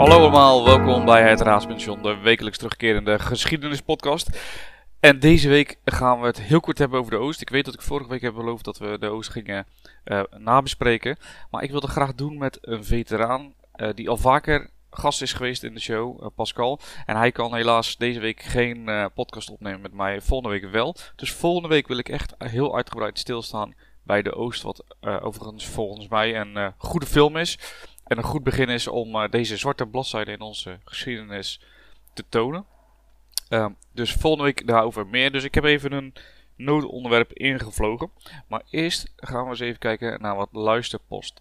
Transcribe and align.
Hallo 0.00 0.18
allemaal, 0.18 0.64
welkom 0.64 1.04
bij 1.04 1.28
het 1.28 1.40
Raadspension, 1.40 2.02
de 2.02 2.16
wekelijks 2.16 2.58
terugkerende 2.58 3.18
geschiedenispodcast. 3.18 4.40
En 5.00 5.18
deze 5.18 5.48
week 5.48 5.78
gaan 5.84 6.20
we 6.20 6.26
het 6.26 6.40
heel 6.40 6.60
kort 6.60 6.78
hebben 6.78 6.98
over 6.98 7.10
de 7.10 7.16
Oost. 7.16 7.40
Ik 7.40 7.50
weet 7.50 7.64
dat 7.64 7.74
ik 7.74 7.82
vorige 7.82 8.10
week 8.10 8.20
heb 8.20 8.34
beloofd 8.34 8.64
dat 8.64 8.78
we 8.78 8.98
de 8.98 9.06
Oost 9.06 9.30
gingen 9.30 9.66
uh, 10.04 10.22
nabespreken. 10.36 11.16
Maar 11.50 11.62
ik 11.62 11.70
wilde 11.70 11.86
graag 11.86 12.14
doen 12.14 12.38
met 12.38 12.58
een 12.60 12.84
veteraan 12.84 13.54
uh, 13.76 13.88
die 13.94 14.08
al 14.08 14.16
vaker 14.16 14.70
gast 14.90 15.22
is 15.22 15.32
geweest 15.32 15.62
in 15.62 15.74
de 15.74 15.80
show, 15.80 16.22
uh, 16.22 16.26
Pascal. 16.34 16.80
En 17.06 17.16
hij 17.16 17.32
kan 17.32 17.54
helaas 17.54 17.96
deze 17.96 18.20
week 18.20 18.42
geen 18.42 19.10
podcast 19.14 19.50
opnemen 19.50 19.80
met 19.80 19.92
mij, 19.92 20.20
volgende 20.20 20.60
week 20.60 20.70
wel. 20.70 20.96
Dus 21.16 21.32
volgende 21.32 21.68
week 21.68 21.88
wil 21.88 21.98
ik 21.98 22.08
echt 22.08 22.34
heel 22.38 22.76
uitgebreid 22.76 23.18
stilstaan 23.18 23.74
bij 24.02 24.22
de 24.22 24.34
Oost. 24.34 24.62
Wat 24.62 24.84
overigens 25.00 25.66
volgens 25.66 26.08
mij 26.08 26.36
een 26.40 26.74
goede 26.76 27.06
film 27.06 27.36
is. 27.36 27.58
En 28.10 28.18
een 28.18 28.24
goed 28.24 28.42
begin 28.42 28.68
is 28.68 28.88
om 28.88 29.14
uh, 29.14 29.28
deze 29.28 29.56
zwarte 29.56 29.86
bladzijde 29.86 30.32
in 30.32 30.40
onze 30.40 30.78
geschiedenis 30.84 31.60
te 32.12 32.24
tonen. 32.28 32.64
Uh, 33.48 33.66
dus 33.92 34.12
volgende 34.12 34.44
week 34.44 34.66
daarover 34.66 35.06
meer. 35.06 35.32
Dus 35.32 35.44
ik 35.44 35.54
heb 35.54 35.64
even 35.64 35.92
een 35.92 36.14
noodonderwerp 36.56 37.32
ingevlogen. 37.32 38.10
Maar 38.48 38.62
eerst 38.70 39.12
gaan 39.16 39.44
we 39.44 39.50
eens 39.50 39.60
even 39.60 39.78
kijken 39.78 40.20
naar 40.20 40.36
wat 40.36 40.48
luisterpost. 40.52 41.40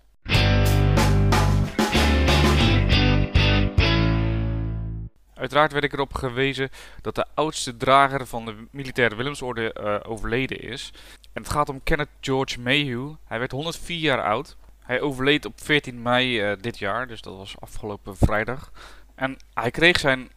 Uiteraard 5.33 5.71
werd 5.71 5.83
ik 5.83 5.93
erop 5.93 6.13
gewezen 6.13 6.69
dat 7.01 7.15
de 7.15 7.25
oudste 7.33 7.77
drager 7.77 8.27
van 8.27 8.45
de 8.45 8.67
militaire 8.71 9.15
Willemsorde 9.15 9.75
uh, 9.79 10.11
overleden 10.11 10.59
is. 10.59 10.93
En 11.33 11.41
het 11.41 11.51
gaat 11.51 11.69
om 11.69 11.83
Kenneth 11.83 12.09
George 12.21 12.59
Mayhew. 12.59 13.13
Hij 13.23 13.39
werd 13.39 13.51
104 13.51 13.99
jaar 13.99 14.23
oud. 14.23 14.57
Hij 14.89 15.01
overleed 15.01 15.45
op 15.45 15.61
14 15.61 16.01
mei 16.01 16.51
uh, 16.51 16.57
dit 16.61 16.79
jaar, 16.79 17.07
dus 17.07 17.21
dat 17.21 17.35
was 17.35 17.55
afgelopen 17.59 18.17
vrijdag. 18.17 18.71
En 19.15 19.37
hij 19.53 19.71
kreeg 19.71 19.99
zijn 19.99 20.31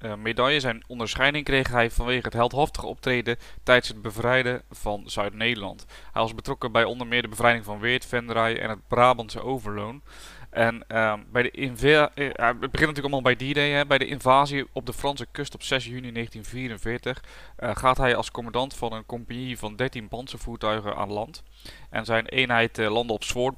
uh, 0.00 0.14
medaille, 0.14 0.60
zijn 0.60 0.84
onderscheiding 0.86 1.44
kreeg 1.44 1.68
hij 1.68 1.90
vanwege 1.90 2.24
het 2.24 2.32
heldhaftige 2.32 2.86
optreden 2.86 3.36
tijdens 3.62 3.88
het 3.88 4.02
bevrijden 4.02 4.62
van 4.70 5.02
Zuid-Nederland. 5.06 5.84
Hij 6.12 6.22
was 6.22 6.34
betrokken 6.34 6.72
bij 6.72 6.84
onder 6.84 7.06
meer 7.06 7.22
de 7.22 7.28
bevrijding 7.28 7.64
van 7.64 7.78
Weert, 7.78 8.06
Venray 8.06 8.56
en 8.56 8.70
het 8.70 8.88
Brabantse 8.88 9.42
Overloon. 9.42 10.02
En 10.50 10.84
uh, 10.88 11.14
bij 11.32 11.42
de 11.42 11.50
uh, 11.50 12.00
het 12.36 12.58
begint 12.58 12.72
natuurlijk 12.72 12.98
allemaal 12.98 13.22
bij 13.22 13.34
D-Day. 13.36 13.86
Bij 13.86 13.98
de 13.98 14.06
invasie 14.06 14.66
op 14.72 14.86
de 14.86 14.92
Franse 14.92 15.26
kust 15.30 15.54
op 15.54 15.62
6 15.62 15.84
juni 15.84 16.12
1944 16.12 17.24
uh, 17.58 17.70
gaat 17.76 17.96
hij 17.96 18.16
als 18.16 18.30
commandant 18.30 18.74
van 18.74 18.92
een 18.92 19.06
compagnie 19.06 19.58
van 19.58 19.76
13 19.76 20.08
panzervoertuigen 20.08 20.96
aan 20.96 21.12
land. 21.12 21.42
En 21.90 22.04
zijn 22.04 22.26
eenheid 22.26 22.76
landde 22.76 23.12
op 23.12 23.24
Sword 23.24 23.54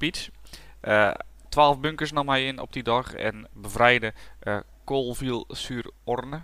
Uh, 0.81 1.11
12 1.49 1.79
bunkers 1.79 2.11
nam 2.11 2.29
hij 2.29 2.45
in 2.45 2.59
op 2.59 2.73
die 2.73 2.83
dag 2.83 3.13
en 3.13 3.47
bevrijdde 3.53 4.13
uh, 4.43 4.57
Colville-sur-Orne. 4.85 6.41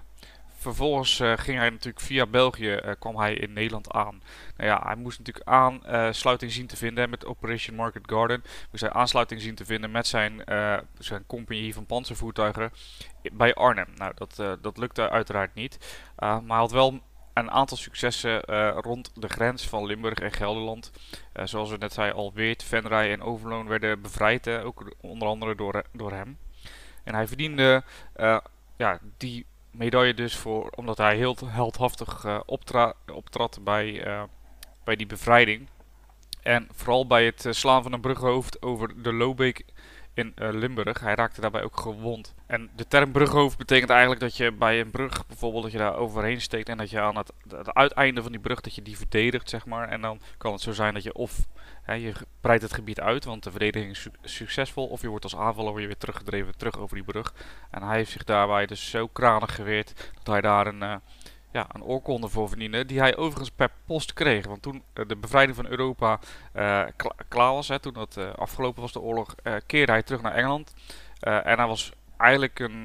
Vervolgens 0.58 1.20
uh, 1.20 1.34
ging 1.36 1.58
hij 1.58 1.70
natuurlijk 1.70 2.06
via 2.06 2.26
België 2.26 2.80
kwam 3.00 3.18
hij 3.18 3.34
in 3.34 3.54
Nederland 3.54 3.92
aan. 3.92 4.22
Nou 4.58 4.70
ja, 4.70 4.82
hij 4.86 4.96
moest 4.96 5.20
natuurlijk 5.20 5.48
aansluiting 5.48 6.52
zien 6.52 6.68
te 6.68 6.78
vinden 6.78 7.10
met 7.10 7.26
Operation 7.26 7.76
Market 7.76 8.04
Garden. 8.06 8.44
Moest 8.72 8.84
hij 8.84 8.92
aansluiting 8.92 9.42
zien 9.42 9.56
te 9.56 9.66
vinden 9.66 9.92
met 9.92 10.08
zijn, 10.08 10.42
zijn 10.98 11.26
compagnie 11.28 11.74
van 11.74 11.86
panzervoertuigen 11.86 12.72
bij 13.34 13.54
Arnhem. 13.54 13.94
Nou, 13.96 14.14
dat, 14.16 14.62
dat 14.62 14.78
lukte 14.78 15.10
uiteraard 15.10 15.54
niet. 15.54 15.78
maar 16.20 16.42
hij 16.48 16.58
had 16.58 16.72
wel 16.72 17.02
een 17.40 17.52
aantal 17.52 17.78
successen 17.78 18.42
uh, 18.50 18.78
rond 18.82 19.12
de 19.14 19.28
grens 19.28 19.68
van 19.68 19.86
Limburg 19.86 20.20
en 20.20 20.32
Gelderland. 20.32 20.92
Uh, 21.34 21.46
zoals 21.46 21.70
we 21.70 21.78
net 21.78 21.94
zei, 21.94 22.12
al 22.12 22.34
Weert, 22.34 22.64
Venray 22.64 23.12
en 23.12 23.22
Overloon 23.22 23.68
werden 23.68 24.02
bevrijd, 24.02 24.50
ook 24.50 24.92
onder 25.02 25.28
andere 25.28 25.56
door, 25.56 25.84
door 25.92 26.12
hem. 26.12 26.38
En 27.04 27.14
hij 27.14 27.28
verdiende 27.28 27.84
ja, 28.78 29.00
die 29.18 29.46
medaille 29.72 30.14
dus 30.14 30.36
voor, 30.36 30.70
omdat 30.76 30.98
hij 30.98 31.16
heel 31.16 31.38
heldhaftig 31.46 32.26
optrad 33.08 33.60
bij, 33.62 34.04
bij 34.84 34.96
die 34.96 35.06
bevrijding. 35.06 35.70
En 36.42 36.68
vooral 36.72 37.08
bij 37.08 37.26
het 37.26 37.46
slaan 37.50 37.84
van 37.84 37.94
een 37.94 38.02
brughoofd 38.02 38.62
over 38.62 39.02
de 39.04 39.14
Lobeek 39.14 39.66
in 40.18 40.34
uh, 40.36 40.50
Limburg. 40.52 41.00
Hij 41.00 41.16
raakte 41.16 41.42
daarbij 41.42 41.64
ook 41.64 41.80
gewond. 41.80 42.34
En 42.46 42.70
de 42.76 42.88
term 42.88 43.12
brughoofd 43.12 43.58
betekent 43.58 43.90
eigenlijk 43.90 44.22
dat 44.22 44.38
je 44.38 44.52
bij 44.52 44.80
een 44.80 44.92
brug 44.92 45.28
bijvoorbeeld 45.28 45.64
dat 45.64 45.72
je 45.72 45.78
daar 45.78 45.96
overheen 45.96 46.42
steekt 46.42 46.70
en 46.70 46.78
dat 46.78 46.90
je 46.90 47.00
aan 47.00 47.18
het, 47.18 47.32
uiteinde 47.74 48.22
van 48.22 48.32
die 48.32 48.42
brug 48.42 48.62
dat 48.62 48.76
je 48.76 48.82
die 48.82 48.98
verdedigt, 48.98 49.50
zeg 49.50 49.66
maar. 49.66 49.90
En 49.90 50.02
dan 50.02 50.20
kan 50.38 50.52
het 50.52 50.62
zo 50.62 50.72
zijn 50.72 50.94
dat 50.94 51.04
je 51.04 51.14
of 51.14 51.48
hè, 51.82 51.94
je 51.94 52.14
breidt 52.42 52.64
het 52.64 52.74
gebied 52.74 53.00
uit, 53.00 53.26
want 53.26 53.44
de 53.44 53.52
verdediging 53.52 53.92
is 53.92 54.02
su 54.02 54.12
succesvol, 54.22 54.88
of 54.88 55.02
je 55.02 55.08
wordt 55.08 55.24
als 55.24 55.36
aanvaller 55.36 55.74
weer 55.74 55.98
teruggedreven 55.98 56.58
terug 56.58 56.78
over 56.78 56.96
die 56.96 57.06
brug. 57.06 57.34
En 57.72 57.84
hij 57.84 57.98
heeft 57.98 58.12
zich 58.12 58.24
daarbij 58.24 58.66
dus 58.66 58.90
zo 58.90 59.08
kranig 59.08 59.56
geweerd 59.56 60.12
dat 60.14 60.28
hij 60.28 60.42
daar 60.42 60.68
een 60.68 60.84
uh, 60.84 60.96
ja, 61.52 61.68
een 61.72 61.84
oorkonde 61.84 62.28
voor 62.28 62.48
verdienen. 62.48 62.88
Die 62.88 63.00
hij 63.00 63.18
overigens 63.18 63.52
per 63.52 63.70
post 63.86 64.14
kreeg. 64.14 64.46
Want 64.46 64.62
toen 64.62 64.84
uh, 64.94 65.06
de 65.08 65.16
bevrijding 65.16 65.56
van 65.56 65.68
Europa 65.68 66.20
kla 66.96 67.12
klaar 67.28 67.54
was, 67.54 67.68
hè, 67.68 67.80
toen 67.80 67.94
dat 67.94 68.16
uh, 68.18 68.34
afgelopen 68.34 68.82
was 68.82 68.92
de 68.92 69.00
oorlog, 69.00 69.36
keerde 69.66 69.92
hij 69.92 70.04
terug 70.04 70.22
naar 70.22 70.34
Engeland. 70.34 70.74
en 71.20 71.58
hij 71.58 71.68
was 71.68 71.92
eigenlijk 72.18 72.60
een, 72.60 72.82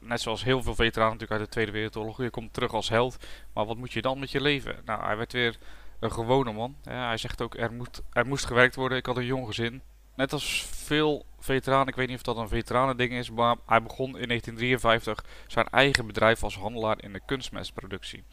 net 0.00 0.20
zoals 0.20 0.44
heel 0.44 0.62
veel 0.62 0.74
veteranen 0.74 1.12
natuurlijk 1.12 1.40
uit 1.40 1.50
de 1.50 1.54
Tweede 1.54 1.72
Wereldoorlog, 1.72 2.22
je 2.22 2.30
komt 2.30 2.52
terug 2.52 2.72
als 2.72 2.88
held. 2.88 3.26
Maar 3.54 3.66
wat 3.66 3.76
moet 3.76 3.92
je 3.92 4.02
dan 4.02 4.18
met 4.18 4.30
je 4.30 4.40
leven? 4.40 4.76
Nou, 4.84 5.04
hij 5.04 5.16
werd 5.16 5.32
weer 5.32 5.56
een 6.00 6.12
gewone 6.12 6.52
man. 6.52 6.76
hij 6.82 7.16
zegt 7.16 7.42
ook, 7.42 7.54
er, 7.54 7.72
moet, 7.72 8.02
er 8.12 8.26
moest 8.26 8.46
gewerkt 8.46 8.74
worden. 8.74 8.98
Ik 8.98 9.06
had 9.06 9.16
een 9.16 9.24
jong 9.24 9.46
gezin. 9.46 9.82
Net 10.14 10.32
als 10.32 10.66
veel 10.70 11.26
veteranen, 11.38 11.88
ik 11.88 11.94
weet 11.94 12.08
niet 12.08 12.16
of 12.16 12.22
dat 12.22 12.36
een 12.36 12.48
veteranending 12.48 13.12
is, 13.12 13.30
maar 13.30 13.56
hij 13.66 13.82
begon 13.82 14.18
in 14.18 14.28
1953 14.28 15.24
zijn 15.46 15.66
eigen 15.66 16.06
bedrijf 16.06 16.42
als 16.42 16.56
handelaar 16.56 17.02
in 17.02 17.12
de 17.12 17.20
kunstmestproductie. 17.26 18.24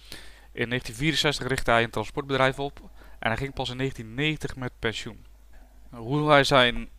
In 0.54 0.70
1964 0.70 1.48
richtte 1.48 1.72
hij 1.72 1.84
een 1.84 1.90
transportbedrijf 1.90 2.60
op 2.60 2.80
en 3.20 3.28
hij 3.28 3.38
ging 3.38 3.54
pas 3.54 3.70
in 3.70 3.78
1990 3.78 4.56
met 4.56 4.72
pensioen. 4.80 5.26
Hoe 5.90 6.30
hij 6.30 6.44
zijn 6.44 6.90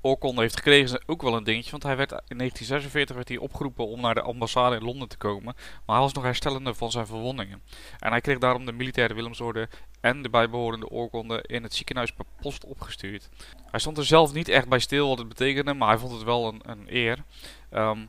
oorkonde 0.00 0.40
heeft 0.40 0.56
gekregen 0.56 0.84
is 0.84 1.06
ook 1.06 1.22
wel 1.22 1.36
een 1.36 1.44
dingetje, 1.44 1.70
want 1.70 1.82
hij 1.82 1.96
werd 1.96 2.10
in 2.10 2.36
1946 2.38 3.16
werd 3.16 3.28
hij 3.28 3.38
opgeroepen 3.38 3.86
om 3.86 4.00
naar 4.00 4.14
de 4.14 4.22
ambassade 4.22 4.76
in 4.76 4.84
Londen 4.84 5.08
te 5.08 5.16
komen, 5.16 5.54
maar 5.86 5.96
hij 5.96 6.04
was 6.04 6.12
nog 6.12 6.24
herstellende 6.24 6.74
van 6.74 6.90
zijn 6.90 7.06
verwondingen. 7.06 7.62
En 7.98 8.10
hij 8.10 8.20
kreeg 8.20 8.38
daarom 8.38 8.66
de 8.66 8.72
militaire 8.72 9.14
Willemsorde 9.14 9.68
en 10.00 10.22
de 10.22 10.30
bijbehorende 10.30 10.88
oorkonde 10.88 11.44
in 11.46 11.62
het 11.62 11.74
ziekenhuis 11.74 12.12
per 12.12 12.24
post 12.40 12.64
opgestuurd. 12.64 13.28
Hij 13.70 13.80
stond 13.80 13.98
er 13.98 14.04
zelf 14.04 14.32
niet 14.32 14.48
echt 14.48 14.68
bij 14.68 14.78
stil 14.78 15.08
wat 15.08 15.18
het 15.18 15.28
betekende, 15.28 15.74
maar 15.74 15.88
hij 15.88 15.98
vond 15.98 16.12
het 16.12 16.22
wel 16.22 16.48
een, 16.48 16.60
een 16.64 16.84
eer. 16.86 17.24
Um, 17.72 18.08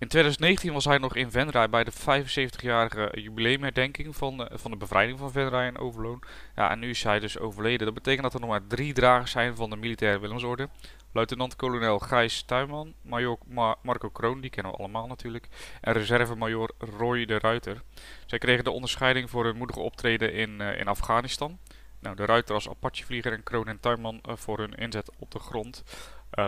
in 0.00 0.08
2019 0.08 0.72
was 0.72 0.84
hij 0.84 0.98
nog 0.98 1.16
in 1.16 1.30
Venray 1.30 1.68
bij 1.68 1.84
de 1.84 1.92
75-jarige 1.92 3.10
jubileumherdenking 3.20 4.16
van 4.16 4.36
de, 4.36 4.50
van 4.52 4.70
de 4.70 4.76
bevrijding 4.76 5.18
van 5.18 5.32
Venray 5.32 5.66
en 5.66 5.78
Overloon. 5.78 6.22
Ja, 6.56 6.70
en 6.70 6.78
nu 6.78 6.90
is 6.90 7.02
hij 7.02 7.20
dus 7.20 7.38
overleden. 7.38 7.84
Dat 7.86 7.94
betekent 7.94 8.22
dat 8.22 8.34
er 8.34 8.40
nog 8.40 8.48
maar 8.48 8.66
drie 8.66 8.92
dragers 8.92 9.30
zijn 9.30 9.56
van 9.56 9.70
de 9.70 9.76
militaire 9.76 10.18
Willemsorde. 10.18 10.68
Luitenant-kolonel 11.12 11.98
Gijs 11.98 12.42
Tuinman, 12.42 12.94
major 13.02 13.38
Ma 13.46 13.76
Marco 13.82 14.08
Kroon, 14.08 14.40
die 14.40 14.50
kennen 14.50 14.72
we 14.72 14.78
allemaal 14.78 15.06
natuurlijk, 15.06 15.48
en 15.80 15.92
reserve-major 15.92 16.70
Roy 16.78 17.24
de 17.24 17.38
Ruiter. 17.38 17.82
Zij 18.26 18.38
kregen 18.38 18.64
de 18.64 18.70
onderscheiding 18.70 19.30
voor 19.30 19.44
hun 19.44 19.56
moedige 19.56 19.80
optreden 19.80 20.32
in, 20.32 20.60
uh, 20.60 20.78
in 20.78 20.88
Afghanistan. 20.88 21.58
Nou, 21.98 22.16
de 22.16 22.24
Ruiter 22.24 22.54
als 22.54 22.68
Apache-vlieger 22.68 23.32
en 23.32 23.42
Kroon 23.42 23.68
en 23.68 23.80
Tuinman 23.80 24.20
uh, 24.28 24.36
voor 24.36 24.58
hun 24.58 24.74
inzet 24.74 25.10
op 25.18 25.30
de 25.30 25.38
grond. 25.38 25.82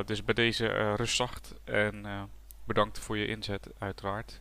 Dus 0.04 0.24
bij 0.24 0.34
deze 0.34 0.94
rustzacht 0.94 1.54
en 1.64 2.06
bedankt 2.64 2.98
voor 2.98 3.18
je 3.18 3.26
inzet 3.26 3.68
uiteraard. 3.78 4.40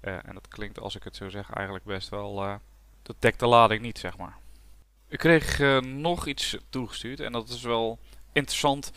en 0.00 0.30
dat 0.32 0.48
klinkt 0.48 0.80
als 0.80 0.96
ik 0.96 1.02
het 1.02 1.16
zo 1.16 1.28
zeg 1.28 1.50
eigenlijk 1.50 1.84
best 1.84 2.08
wel, 2.08 2.60
dat 3.02 3.16
dekt 3.18 3.40
de 3.40 3.46
lading 3.46 3.80
niet 3.80 3.98
zeg 3.98 4.16
maar. 4.16 4.36
Ik 5.08 5.18
kreeg 5.18 5.58
nog 5.82 6.26
iets 6.26 6.56
toegestuurd 6.68 7.20
en 7.20 7.32
dat 7.32 7.48
is 7.48 7.62
wel 7.62 7.98
interessant 8.32 8.92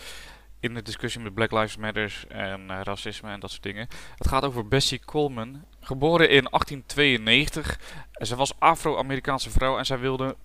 in 0.60 0.74
de 0.74 0.82
discussie 0.82 1.22
met 1.22 1.34
Black 1.34 1.52
Lives 1.52 1.78
Matter 1.78 2.24
en 2.28 2.84
racisme 2.84 3.30
en 3.30 3.40
dat 3.40 3.50
soort 3.52 3.64
dingen. 3.64 3.88
Het 4.16 4.28
gaat 4.28 4.44
over 4.44 4.68
Bessie 4.68 5.00
Coleman, 5.06 5.66
geboren 5.80 6.30
in 6.30 6.44
1892. 6.44 7.80
Ze 8.12 8.36
was 8.36 8.60
Afro-Amerikaanse 8.60 9.50
vrouw 9.50 9.78
en 9.78 9.86
zij 9.86 10.00
wilde 10.00 10.36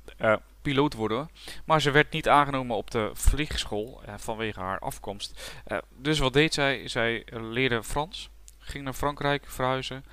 piloot 0.65 0.95
worden. 0.95 1.29
Maar 1.65 1.81
ze 1.81 1.91
werd 1.91 2.13
niet 2.13 2.29
aangenomen 2.29 2.77
op 2.77 2.91
de 2.91 3.11
vliegschool 3.13 4.03
uh, 4.09 4.15
vanwege 4.17 4.61
haar 4.61 4.79
afkomst. 4.79 5.53
dus 5.97 6.19
wat 6.19 6.33
deed 6.33 6.55
zij? 6.55 6.89
Zij 6.89 7.27
leerde 7.31 7.83
Frans, 7.83 8.31
ging 8.59 8.85
naar 8.85 8.93
Frankrijk 8.93 9.45
verhuizen. 9.47 10.05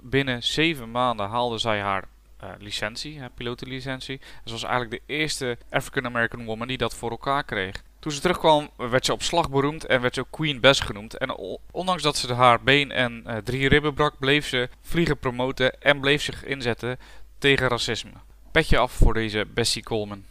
Binnen 0.00 0.42
zeven 0.42 0.90
maanden 0.90 1.28
haalde 1.28 1.58
zij 1.58 1.80
haar 1.80 2.04
licentie, 2.58 3.20
pilotenlicentie. 3.34 4.20
Ze 4.44 4.52
was 4.52 4.62
eigenlijk 4.62 4.90
de 5.06 5.14
eerste 5.14 5.58
African 5.70 6.04
American 6.04 6.44
woman 6.44 6.68
die 6.68 6.78
dat 6.78 6.94
voor 6.94 7.10
elkaar 7.10 7.44
kreeg. 7.44 7.82
Toen 7.98 8.12
ze 8.12 8.20
terugkwam 8.20 8.70
werd 8.76 9.04
ze 9.04 9.12
op 9.12 9.22
slag 9.22 9.50
beroemd 9.50 9.86
en 9.86 10.00
werd 10.00 10.14
ze 10.14 10.20
ook 10.20 10.30
Queen 10.30 10.60
Bess 10.60 10.80
genoemd. 10.80 11.16
En 11.16 11.36
ondanks 11.70 12.02
dat 12.02 12.16
ze 12.16 12.34
haar 12.34 12.62
been 12.62 12.92
en 12.92 13.40
drie 13.44 13.68
ribben 13.68 13.94
brak, 13.94 14.18
bleef 14.18 14.46
ze 14.46 14.68
vliegen 14.80 15.18
promoten 15.18 15.80
en 15.80 16.00
bleef 16.00 16.22
zich 16.22 16.44
inzetten 16.44 16.98
tegen 17.38 17.68
racisme. 17.68 18.12
Petje 18.54 18.78
af 18.78 18.92
voor 18.92 19.14
deze 19.14 19.46
Bessie 19.54 19.82
Coleman. 19.82 20.24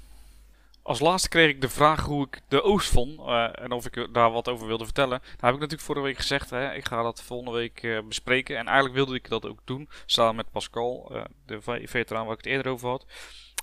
als 0.81 1.00
laatste 1.00 1.30
kreeg 1.30 1.50
ik 1.50 1.62
de 1.62 1.70
vraag 1.70 2.06
hoe 2.06 2.25
ik 2.25 2.42
de 2.48 2.62
Oost 2.62 2.90
vond 2.90 3.20
eh, 3.20 3.64
en 3.64 3.72
of 3.72 3.86
ik 3.86 4.14
daar 4.14 4.31
wat 4.31 4.48
over 4.48 4.68
wilde 4.68 4.84
vertellen. 4.84 5.20
Daar 5.20 5.30
heb 5.31 5.54
ik 5.54 5.60
natuurlijk 5.60 5.81
vorige 5.81 6.06
week 6.06 6.18
gezegd, 6.18 6.50
hè, 6.50 6.74
ik 6.74 6.88
ga 6.88 7.02
dat 7.02 7.22
volgende 7.22 7.52
week 7.52 7.84
uh, 7.84 8.00
bespreken. 8.08 8.58
En 8.58 8.66
eigenlijk 8.66 8.96
wilde 8.96 9.16
ik 9.16 9.30
dat 9.30 9.46
ook 9.46 9.60
doen, 9.64 9.90
samen 10.06 10.36
met 10.36 10.52
Pascal, 10.52 11.10
uh, 11.12 11.24
de 11.46 11.81
veteraan 11.88 12.25
waar 12.25 12.38
ik 12.38 12.44
het 12.44 12.54
eerder 12.54 12.72
over 12.72 12.90
had. 12.90 13.06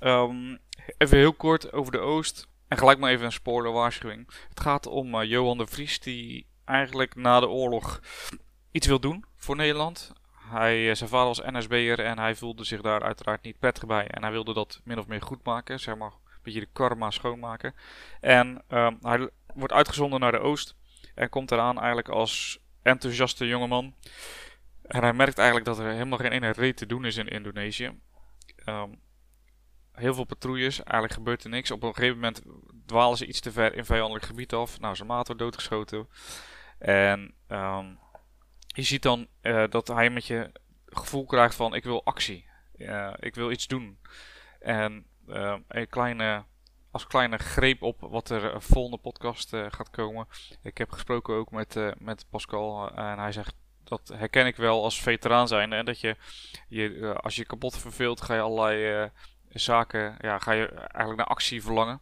Um, 0.03 0.59
even 0.99 1.19
heel 1.19 1.35
kort 1.35 1.73
over 1.73 1.93
de 1.93 1.99
Oost. 1.99 2.49
En 2.69 2.79
gelijk 2.79 2.99
maar 2.99 3.11
even 3.11 3.25
een 3.25 3.33
spoilerwaarschuwing. 3.33 4.31
Het 4.49 4.61
gaat 4.61 4.87
om 4.87 5.23
Johan 5.23 5.59
de 5.59 5.67
Vries, 5.67 6.01
die 6.01 6.47
eigenlijk 6.65 7.15
na 7.15 7.41
de 7.41 7.49
oorlog 7.49 8.01
iets 8.71 8.87
wil 8.87 9.01
doen 9.01 9.25
voor 9.37 9.57
Nederland. 9.57 10.13
Hij, 10.51 10.95
zijn 10.95 11.09
vader 11.09 11.27
was 11.27 11.43
NSB'er 11.45 12.01
en 12.01 12.19
hij 12.19 12.35
voelde 12.35 12.65
zich 12.65 12.81
daar 12.81 13.03
uiteraard 13.03 13.43
niet 13.43 13.59
prettig 13.59 13.87
bij. 13.87 14.07
En 14.07 14.23
hij 14.23 14.33
wilde 14.33 14.55
dat 14.55 14.81
min 14.85 14.99
of 14.99 15.07
meer 15.07 15.23
goed 15.23 15.45
maken, 15.45 15.81
zeg 15.81 15.97
maar 15.97 16.13
beetje 16.43 16.61
de 16.61 16.69
karma 16.73 17.11
schoonmaken. 17.11 17.75
En 18.21 18.63
um, 18.69 18.99
hij 19.03 19.31
wordt 19.55 19.73
uitgezonden 19.73 20.21
naar 20.21 20.33
de 20.33 20.39
Oost. 20.39 20.75
En 21.15 21.29
komt 21.29 21.51
eraan 21.51 21.79
eigenlijk 21.79 22.09
als 22.09 22.59
enthousiaste 22.83 23.47
jongeman. 23.47 23.95
En 24.83 25.03
hij 25.03 25.13
merkt 25.13 25.39
eigenlijk 25.39 25.67
dat 25.67 25.79
er 25.79 25.91
helemaal 25.91 26.19
geen 26.19 26.33
ene 26.33 26.51
reet 26.51 26.77
te 26.77 26.87
doen 26.87 27.05
is 27.05 27.17
in 27.17 27.29
Indonesië. 27.29 27.99
Um, 28.67 29.01
heel 29.93 30.15
veel 30.15 30.25
patrouilles, 30.25 30.83
eigenlijk 30.83 31.13
gebeurt 31.13 31.45
er 31.45 31.51
niks. 31.51 31.71
Op 31.71 31.83
een 31.83 31.95
gegeven 31.95 32.15
moment 32.15 32.43
dwalen 32.87 33.17
ze 33.17 33.27
iets 33.27 33.41
te 33.41 33.53
ver 33.53 33.75
in 33.75 33.85
vijandelijk 33.85 34.25
gebied 34.25 34.53
af. 34.53 34.81
Nou, 34.81 34.97
zijn 34.97 35.09
maat 35.09 35.27
wordt 35.27 35.43
doodgeschoten. 35.43 36.09
En 36.79 37.35
um, 37.49 37.99
je 38.73 38.83
ziet 38.83 39.03
dan 39.03 39.27
uh, 39.43 39.65
dat 39.69 39.89
hij 39.89 40.11
met 40.11 40.27
je 40.27 40.53
gevoel 40.87 41.25
krijgt 41.25 41.55
van 41.55 41.75
ik 41.75 41.85
wil 41.85 42.05
actie. 42.05 42.49
Ik 43.19 43.35
wil 43.35 43.51
iets 43.51 43.67
doen. 43.67 43.99
En 44.61 45.07
uh, 45.29 45.57
een 45.69 45.89
kleine, 45.89 46.45
als 46.91 47.07
kleine 47.07 47.39
greep 47.39 47.83
op 47.83 48.01
wat 48.01 48.31
er 48.31 48.55
uh, 48.55 48.61
volgende 48.61 48.97
podcast 48.97 49.49
gaat 49.49 49.91
komen. 49.91 50.27
Ik 50.63 50.79
heb 50.79 50.91
gesproken 50.91 51.35
ook 51.35 51.51
met, 51.51 51.95
met 51.99 52.27
Pascal 52.31 52.91
en 52.95 53.19
hij 53.19 53.33
zegt 53.33 53.55
dat 53.85 54.13
herken 54.15 54.47
ik 54.47 54.57
wel 54.57 54.83
als 54.85 55.01
veteraan 55.01 55.49
zijn. 55.49 55.85
Dat 55.85 56.01
je, 56.01 56.17
je 56.69 57.15
als 57.23 57.37
je 57.37 57.45
kapot 57.45 57.79
verveelt, 57.79 58.21
ga 58.21 58.35
je 58.35 58.41
allerlei 58.41 59.11
zaken, 59.49 60.17
ja, 60.21 60.39
ga 60.39 60.53
je 60.53 60.69
eigenlijk 60.69 61.17
naar 61.17 61.27
actie 61.27 61.63
verlangen. 61.63 62.01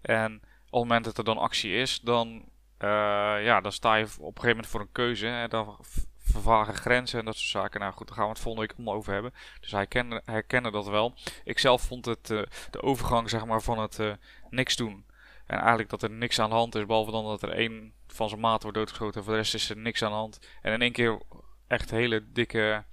En 0.00 0.34
op 0.34 0.80
het 0.80 0.88
moment 0.88 1.04
dat 1.04 1.18
er 1.18 1.24
dan 1.24 1.38
actie 1.38 1.72
is, 1.72 2.00
dan, 2.00 2.44
ja, 2.78 3.60
dan 3.60 3.72
sta 3.72 3.94
je 3.94 4.04
op 4.04 4.10
een 4.18 4.24
gegeven 4.24 4.48
moment 4.48 4.66
voor 4.66 4.80
een 4.80 4.92
keuze. 4.92 5.26
En 5.26 5.48
dan 5.50 5.76
vervagen 6.18 6.74
grenzen 6.74 7.18
en 7.18 7.24
dat 7.24 7.36
soort 7.36 7.62
zaken. 7.64 7.80
Nou 7.80 7.92
goed, 7.92 8.06
daar 8.06 8.16
gaan 8.16 8.26
we 8.26 8.32
het 8.32 8.40
volgende 8.40 8.66
week 8.66 8.76
allemaal 8.76 8.94
over 8.94 9.12
hebben. 9.12 9.32
Dus 9.60 9.70
hij 9.70 9.86
herkende, 10.24 10.70
dat 10.70 10.86
wel. 10.88 11.14
Ik 11.44 11.58
zelf 11.58 11.82
vond 11.82 12.04
het 12.04 12.30
uh, 12.30 12.42
de 12.70 12.82
overgang 12.82 13.30
zeg 13.30 13.46
maar, 13.46 13.62
van 13.62 13.78
het 13.78 13.98
uh, 13.98 14.12
niks 14.50 14.76
doen. 14.76 15.04
En 15.46 15.58
eigenlijk 15.58 15.90
dat 15.90 16.02
er 16.02 16.10
niks 16.10 16.38
aan 16.38 16.48
de 16.48 16.56
hand 16.56 16.74
is, 16.74 16.86
behalve 16.86 17.10
dan 17.10 17.24
dat 17.24 17.42
er 17.42 17.52
één 17.52 17.92
van 18.06 18.28
zijn 18.28 18.40
maat 18.40 18.62
wordt 18.62 18.76
doodgeschoten. 18.76 19.16
En 19.16 19.24
voor 19.24 19.32
de 19.32 19.38
rest 19.38 19.54
is 19.54 19.70
er 19.70 19.76
niks 19.76 20.02
aan 20.02 20.10
de 20.10 20.16
hand. 20.16 20.38
En 20.62 20.72
in 20.72 20.82
één 20.82 20.92
keer 20.92 21.20
echt 21.66 21.90
hele 21.90 22.32
dikke 22.32 22.84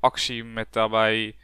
actie 0.00 0.44
met 0.44 0.72
daarbij 0.72 1.36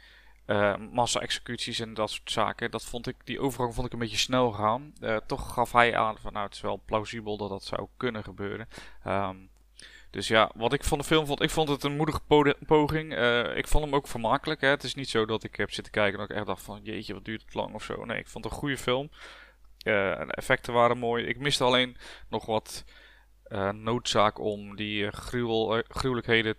uh, 0.47 0.75
massa-executies 0.91 1.79
en 1.79 1.93
dat 1.93 2.09
soort 2.09 2.31
zaken. 2.31 2.71
Dat 2.71 2.83
vond 2.83 3.07
ik, 3.07 3.15
die 3.23 3.39
overgang 3.39 3.73
vond 3.73 3.87
ik 3.87 3.93
een 3.93 3.99
beetje 3.99 4.17
snel 4.17 4.51
gaan. 4.51 4.93
Uh, 4.99 5.17
toch 5.17 5.53
gaf 5.53 5.71
hij 5.71 5.95
aan 5.95 6.17
van 6.17 6.33
nou 6.33 6.45
het 6.45 6.55
is 6.55 6.61
wel 6.61 6.81
plausibel 6.85 7.37
dat 7.37 7.49
dat 7.49 7.63
zou 7.63 7.87
kunnen 7.97 8.23
gebeuren. 8.23 8.67
Um, 9.07 9.49
dus 10.09 10.27
ja, 10.27 10.51
wat 10.55 10.73
ik 10.73 10.83
van 10.83 10.97
de 10.97 11.03
film 11.03 11.25
vond, 11.25 11.41
ik 11.41 11.49
vond 11.49 11.69
het 11.69 11.83
een 11.83 11.95
moedige 11.95 12.21
poging. 12.65 13.13
Uh, 13.17 13.57
ik 13.57 13.67
vond 13.67 13.83
hem 13.83 13.95
ook 13.95 14.07
vermakelijk. 14.07 14.61
Hè. 14.61 14.67
Het 14.67 14.83
is 14.83 14.95
niet 14.95 15.09
zo 15.09 15.25
dat 15.25 15.43
ik 15.43 15.55
heb 15.55 15.71
zitten 15.71 15.93
kijken 15.93 16.19
en 16.19 16.25
ik 16.25 16.31
echt 16.31 16.45
dacht 16.45 16.63
van 16.63 16.79
jeetje, 16.83 17.13
wat 17.13 17.25
duurt 17.25 17.41
het 17.41 17.53
lang 17.53 17.73
of 17.73 17.83
zo. 17.83 18.05
Nee, 18.05 18.19
ik 18.19 18.27
vond 18.27 18.43
het 18.43 18.53
een 18.53 18.59
goede 18.59 18.77
film. 18.77 19.09
De 19.77 20.25
effecten 20.27 20.73
waren 20.73 20.97
mooi. 20.97 21.25
Ik 21.25 21.39
miste 21.39 21.63
alleen 21.63 21.97
nog 22.29 22.45
wat 22.45 22.83
noodzaak 23.71 24.39
om 24.39 24.75
die 24.75 25.11
gruwel, 25.11 25.83
gruwelijkheden, 25.87 26.55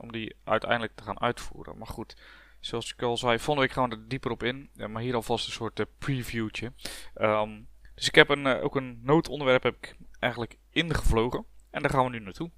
om 0.00 0.12
die 0.12 0.36
uiteindelijk 0.44 0.92
te 0.94 1.02
gaan 1.02 1.20
uitvoeren. 1.20 1.78
Maar 1.78 1.86
goed, 1.86 2.16
zoals 2.64 2.92
ik 2.92 3.02
al 3.02 3.16
zei, 3.16 3.38
volgende 3.38 3.60
week 3.60 3.76
gaan 3.76 3.88
we 3.88 3.96
er 3.96 4.08
dieper 4.08 4.30
op 4.30 4.42
in. 4.42 4.70
maar 4.88 5.02
hier 5.02 5.14
alvast 5.14 5.46
een 5.46 5.52
soort 5.52 5.84
previewtje. 5.98 6.72
Um, 7.14 7.68
dus 7.94 8.08
ik 8.08 8.14
heb 8.14 8.28
een, 8.28 8.46
ook 8.46 8.76
een 8.76 9.00
noodonderwerp 9.02 9.62
heb 9.62 9.76
ik 9.76 9.96
eigenlijk 10.18 10.56
ingevlogen. 10.70 11.44
En 11.70 11.82
daar 11.82 11.90
gaan 11.90 12.04
we 12.04 12.10
nu 12.10 12.20
naartoe. 12.20 12.50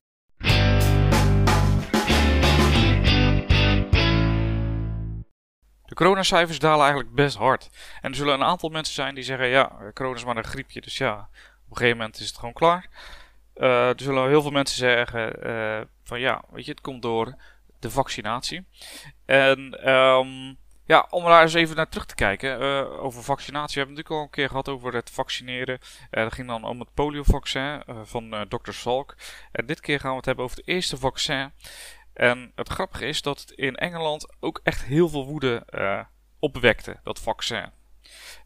De 5.84 5.94
coronacijfers 5.94 6.58
dalen 6.58 6.84
eigenlijk 6.84 7.14
best 7.14 7.36
hard. 7.36 7.70
En 8.00 8.10
er 8.10 8.16
zullen 8.16 8.34
een 8.34 8.42
aantal 8.42 8.68
mensen 8.68 8.94
zijn 8.94 9.14
die 9.14 9.24
zeggen: 9.24 9.48
ja, 9.48 9.90
corona 9.94 10.16
is 10.16 10.24
maar 10.24 10.36
een 10.36 10.44
griepje, 10.44 10.80
dus 10.80 10.98
ja, 10.98 11.28
op 11.64 11.70
een 11.70 11.76
gegeven 11.76 11.96
moment 11.96 12.18
is 12.18 12.26
het 12.26 12.38
gewoon 12.38 12.54
klaar. 12.54 12.88
Uh, 13.56 13.88
er 13.88 14.00
zullen 14.00 14.28
heel 14.28 14.42
veel 14.42 14.50
mensen 14.50 14.76
zeggen: 14.76 15.88
van 16.02 16.20
ja, 16.20 16.42
weet 16.50 16.64
je, 16.64 16.70
het 16.70 16.80
komt 16.80 17.02
door 17.02 17.34
de 17.84 17.90
vaccinatie. 17.90 18.66
En 19.26 19.90
um, 19.90 20.56
ja, 20.84 21.06
om 21.10 21.24
daar 21.24 21.42
eens 21.42 21.54
even 21.54 21.76
naar 21.76 21.88
terug 21.88 22.06
te 22.06 22.14
kijken 22.14 22.62
uh, 22.62 23.02
over 23.02 23.22
vaccinatie. 23.22 23.74
We 23.74 23.78
hebben 23.78 23.96
het 23.96 24.08
natuurlijk 24.08 24.10
al 24.10 24.22
een 24.22 24.30
keer 24.30 24.48
gehad 24.48 24.68
over 24.68 24.94
het 24.94 25.10
vaccineren. 25.10 25.78
Uh, 26.10 26.30
ging 26.30 26.48
dan 26.48 26.64
om 26.64 26.80
het 26.80 26.94
poliovaccin 26.94 27.82
uh, 27.86 28.00
van 28.04 28.46
Dr. 28.48 28.72
Salk. 28.72 29.16
En 29.52 29.66
dit 29.66 29.80
keer 29.80 30.00
gaan 30.00 30.10
we 30.10 30.16
het 30.16 30.24
hebben 30.24 30.44
over 30.44 30.56
het 30.56 30.66
eerste 30.66 30.96
vaccin. 30.96 31.52
En 32.12 32.52
het 32.54 32.68
grappige 32.68 33.06
is 33.06 33.22
dat 33.22 33.40
het 33.40 33.50
in 33.50 33.76
Engeland 33.76 34.34
ook 34.40 34.60
echt 34.62 34.84
heel 34.84 35.08
veel 35.08 35.26
woede 35.26 35.66
opwekte, 36.38 37.00
dat 37.02 37.20
vaccin. 37.20 37.70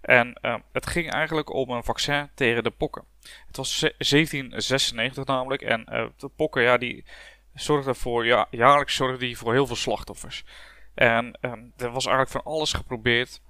En 0.01 0.39
het 0.73 0.87
ging 0.87 1.11
eigenlijk 1.11 1.53
om 1.53 1.71
een 1.71 1.85
vaccin 1.85 2.31
tegen 2.35 2.63
de 2.63 2.71
pokken. 2.71 3.05
Het 3.47 3.57
was 3.57 3.81
1796 3.81 5.25
namelijk. 5.25 5.63
En 5.63 5.85
de 6.17 6.29
pokken, 6.29 6.63
ja, 6.63 6.79
die 6.79 7.05
zorgden 7.61 7.97
voor, 7.97 8.27
ja, 8.27 8.47
jaarlijks 8.51 8.95
zorgden 8.95 9.19
die 9.19 9.39
voor 9.39 9.53
heel 9.53 9.67
veel 9.67 9.77
slachtoffers. 9.77 10.45
En 10.95 11.39
um, 11.41 11.73
er 11.77 11.91
was 11.91 12.07
eigenlijk 12.07 12.31
van 12.31 12.53
alles 12.53 12.73
geprobeerd. 12.73 13.41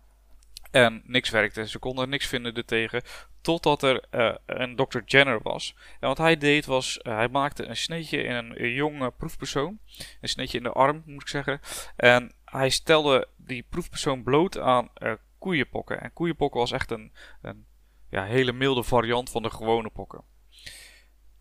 En 0.71 1.03
niks 1.05 1.31
werkte. 1.31 1.69
Ze 1.69 1.79
konden 1.79 2.09
niks 2.09 2.27
vinden 2.27 2.55
ertegen. 2.55 3.03
Totdat 3.41 3.83
er 3.83 4.05
uh, 4.11 4.35
een 4.47 4.77
Dr. 4.77 4.99
Jenner 5.05 5.41
was. 5.43 5.75
En 6.01 6.09
wat 6.09 6.19
hij 6.19 6.37
deed 6.37 6.67
was, 6.67 7.01
uh, 7.03 7.15
hij 7.15 7.29
maakte 7.29 7.65
een 7.65 7.77
sneetje 7.77 8.23
in 8.23 8.35
een, 8.35 8.63
een 8.63 8.73
jonge 8.73 9.11
proefpersoon. 9.11 9.79
Een 10.21 10.29
sneetje 10.29 10.57
in 10.59 10.63
de 10.63 10.73
arm, 10.73 11.03
moet 11.07 11.23
ik 11.23 11.29
zeggen. 11.29 11.61
En 11.97 12.33
hij 12.45 12.69
stelde 12.69 13.29
die 13.37 13.67
proefpersoon 13.71 14.23
bloot 14.23 14.59
aan 14.59 14.89
uh, 14.99 15.13
koeienpokken. 15.39 16.01
En 16.01 16.13
koeienpokken 16.13 16.61
was 16.61 16.73
echt 16.73 16.91
een, 16.91 17.13
een 17.43 17.67
ja, 18.11 18.25
hele 18.25 18.53
milde 18.53 18.83
variant 18.83 19.31
van 19.31 19.43
de 19.43 19.51
gewone 19.51 19.91
pokken. 19.91 20.23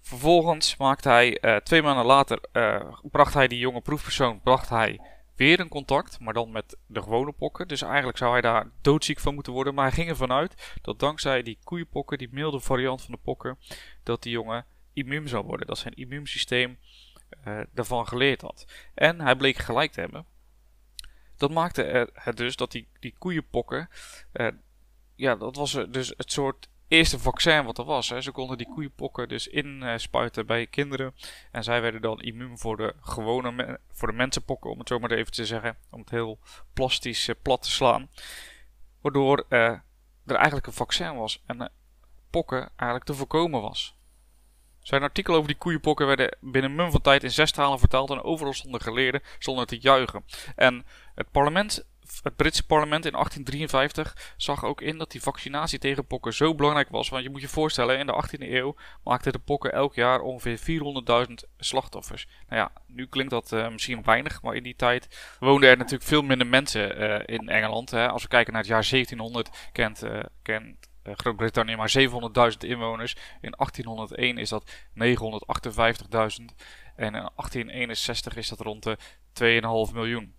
Vervolgens 0.08 0.78
maakte 0.78 1.10
hij, 1.10 1.60
twee 1.64 1.82
maanden 1.82 2.06
later, 2.06 2.40
bracht 3.12 3.34
hij 3.34 3.48
die 3.48 3.60
jonge 3.60 3.82
proefpersoon, 3.82 4.42
bracht 4.42 4.70
hij 4.70 5.00
weer 5.36 5.60
een 5.60 5.68
contact, 5.68 6.20
maar 6.20 6.34
dan 6.34 6.52
met 6.52 6.78
de 6.86 7.02
gewone 7.02 7.32
pokken. 7.32 7.68
Dus 7.68 7.82
eigenlijk 7.82 8.18
zou 8.18 8.32
hij 8.32 8.42
daar 8.42 8.70
doodziek 8.82 9.20
van 9.20 9.34
moeten 9.34 9.54
worden. 9.54 9.74
Maar 9.74 9.86
hij 9.86 9.94
ging 9.94 10.10
ervan 10.10 10.32
uit 10.32 10.78
dat 10.82 11.00
dankzij 11.00 11.44
die 11.44 11.58
koeienpokken, 11.64 12.18
die 12.18 12.30
milde 12.32 12.60
variant 12.60 13.02
van 13.02 13.14
de 13.14 13.20
pokken, 13.24 13.58
dat 14.04 14.24
die 14.24 14.32
jongen 14.32 14.66
immuun 14.94 15.28
zou 15.28 15.46
worden. 15.46 15.68
Dat 15.68 15.78
zijn 15.78 15.94
immuunsysteem 15.94 16.80
uh, 17.48 17.60
daarvan 17.72 18.08
geleerd 18.08 18.42
had. 18.42 18.66
En 18.94 19.22
hij 19.22 19.36
bleek 19.36 19.58
gelijk 19.58 19.92
te 19.92 20.00
hebben. 20.00 20.26
Dat 21.38 21.52
maakte 21.52 22.10
het 22.14 22.38
dus 22.38 22.56
dat 22.56 22.72
die, 22.72 22.88
die 23.00 23.16
koeienpokken, 23.18 23.90
ja, 25.16 25.36
dat 25.36 25.56
was 25.56 25.72
dus 25.90 26.14
het 26.18 26.32
soort 26.32 26.70
eerste 26.88 27.20
vaccin 27.20 27.64
wat 27.64 27.78
er 27.78 27.86
was. 27.86 28.10
Hè. 28.10 28.22
Ze 28.22 28.32
konden 28.32 28.58
die 28.58 28.70
koeienpokken 28.74 29.30
dus 29.30 29.48
inspuiten 29.48 30.46
bij 30.46 30.68
kinderen. 30.68 31.16
En 31.52 31.64
zij 31.64 31.82
werden 31.82 32.02
dan 32.02 32.22
immuun 32.22 32.58
voor 32.58 32.78
de 32.78 32.94
gewone 33.02 33.80
voor 33.92 34.08
de 34.08 34.14
mensenpokken, 34.14 34.72
om 34.72 34.80
het 34.80 34.88
zo 34.88 35.00
maar 35.00 35.12
even 35.12 35.32
te 35.32 35.46
zeggen. 35.46 35.78
Om 35.90 36.00
het 36.00 36.10
heel 36.10 36.40
plastisch 36.74 37.28
uh, 37.28 37.36
plat 37.42 37.62
te 37.62 37.72
slaan. 37.72 38.10
Waardoor 39.02 39.46
uh, 39.50 39.60
er 40.26 40.36
eigenlijk 40.36 40.68
een 40.68 40.74
vaccin 40.74 41.16
was 41.16 41.44
en 41.46 41.72
pokken 42.30 42.70
eigenlijk 42.76 43.04
te 43.04 43.14
voorkomen 43.14 43.62
was. 43.62 43.96
Zijn 44.80 45.02
artikel 45.02 45.36
over 45.36 45.48
die 45.48 45.58
koeienpokken 45.58 46.08
werden 46.08 46.38
binnen 46.40 46.76
mum 46.76 46.92
van 46.92 47.02
tijd 47.02 47.24
in 47.24 47.32
zes 47.32 47.52
talen 47.52 47.80
vertaald 47.80 48.10
en 48.10 48.24
overal 48.24 48.54
stonden 48.54 48.82
geleerden 48.82 49.22
zonder 49.40 49.66
te 49.66 49.80
juichen. 49.80 50.24
En 50.56 50.86
het 51.16 51.32
parlement 51.32 51.86
het 52.24 52.36
Britse 52.36 52.66
parlement 52.66 53.06
in 53.06 53.12
1853 53.12 54.34
zag 54.38 54.64
ook 54.64 54.82
in 54.82 54.98
dat 54.98 55.12
die 55.12 55.22
vaccinatie 55.22 55.80
tegen 55.80 56.06
pokken 56.06 56.34
zo 56.34 56.56
belangrijk 56.56 56.90
was. 56.90 57.10
Want 57.10 57.24
je 57.24 57.30
moet 57.30 57.42
je 57.42 57.48
voorstellen, 57.48 58.00
in 58.00 58.06
de 58.06 58.24
18e 58.26 58.52
eeuw 58.52 58.76
maakten 59.04 59.32
de 59.32 59.40
pokken 59.40 59.72
elk 59.72 59.96
jaar 59.96 60.22
ongeveer 60.22 60.60
400.000 61.28 61.34
slachtoffers. 61.58 62.28
Nou 62.50 62.62
ja, 62.62 62.72
nu 62.88 63.08
klinkt 63.08 63.32
dat 63.32 63.52
uh, 63.52 63.70
misschien 63.70 64.04
weinig, 64.04 64.42
maar 64.42 64.56
in 64.56 64.64
die 64.64 64.76
tijd 64.76 65.36
woonden 65.40 65.70
er 65.70 65.78
natuurlijk 65.78 66.10
veel 66.10 66.22
minder 66.22 66.48
mensen 66.48 67.02
uh, 67.02 67.20
in 67.26 67.50
Engeland. 67.50 67.92
Hè. 67.92 68.10
Als 68.10 68.22
we 68.22 68.28
kijken 68.28 68.54
naar 68.54 68.62
het 68.62 68.72
jaar 68.72 68.88
1700, 68.90 69.70
kent, 69.72 70.04
uh, 70.04 70.20
kent 70.42 70.88
Groot-Brittannië 71.04 71.76
maar 71.76 71.94
700.000 72.52 72.58
inwoners. 72.60 73.16
In 73.42 73.54
1801 73.58 74.38
is 74.38 74.50
dat 74.50 74.72
958.000. 74.72 75.06
En 76.96 77.16
in 77.16 77.30
1861 77.36 78.36
is 78.36 78.50
dat 78.50 78.60
rond 78.60 78.84
de 78.84 78.98
2,5 79.90 79.94
miljoen. 79.94 80.36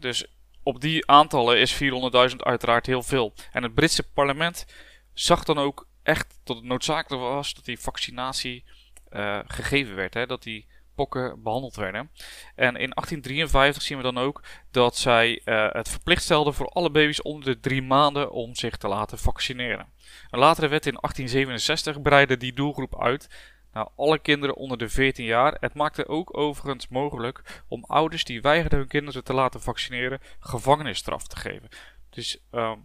dus 0.00 0.26
op 0.64 0.80
die 0.80 1.06
aantallen 1.10 1.58
is 1.58 1.82
400.000 1.82 2.36
uiteraard 2.36 2.86
heel 2.86 3.02
veel. 3.02 3.34
En 3.52 3.62
het 3.62 3.74
Britse 3.74 4.02
parlement 4.02 4.66
zag 5.12 5.44
dan 5.44 5.58
ook 5.58 5.88
echt 6.02 6.40
dat 6.44 6.56
het 6.56 6.64
noodzakelijk 6.64 7.22
was 7.22 7.54
dat 7.54 7.64
die 7.64 7.78
vaccinatie 7.80 8.64
uh, 9.10 9.38
gegeven 9.46 9.94
werd. 9.94 10.14
Hè? 10.14 10.26
Dat 10.26 10.42
die 10.42 10.66
pokken 10.94 11.42
behandeld 11.42 11.76
werden. 11.76 12.10
En 12.54 12.76
in 12.76 12.90
1853 12.90 13.82
zien 13.82 13.96
we 13.96 14.02
dan 14.02 14.18
ook 14.18 14.42
dat 14.70 14.96
zij 14.96 15.40
uh, 15.44 15.72
het 15.72 15.88
verplicht 15.88 16.22
stelden 16.22 16.54
voor 16.54 16.68
alle 16.68 16.90
baby's 16.90 17.22
onder 17.22 17.44
de 17.44 17.60
drie 17.60 17.82
maanden 17.82 18.30
om 18.30 18.54
zich 18.54 18.76
te 18.76 18.88
laten 18.88 19.18
vaccineren. 19.18 19.92
Een 20.30 20.38
latere 20.38 20.68
wet 20.68 20.86
in 20.86 20.98
1867 21.00 22.02
breidde 22.02 22.36
die 22.36 22.52
doelgroep 22.52 23.02
uit 23.02 23.28
naar 23.74 23.88
alle 23.96 24.18
kinderen 24.18 24.56
onder 24.56 24.78
de 24.78 24.88
14 24.88 25.24
jaar. 25.24 25.56
Het 25.60 25.74
maakte 25.74 26.08
ook 26.08 26.36
overigens 26.36 26.88
mogelijk 26.88 27.62
om 27.68 27.84
ouders 27.84 28.24
die 28.24 28.40
weigerden 28.40 28.78
hun 28.78 28.88
kinderen 28.88 29.24
te 29.24 29.34
laten 29.34 29.60
vaccineren 29.60 30.20
gevangenisstraf 30.40 31.26
te 31.26 31.36
geven. 31.36 31.68
Dus 32.10 32.38
uh, 32.52 32.60
ja, 32.60 32.76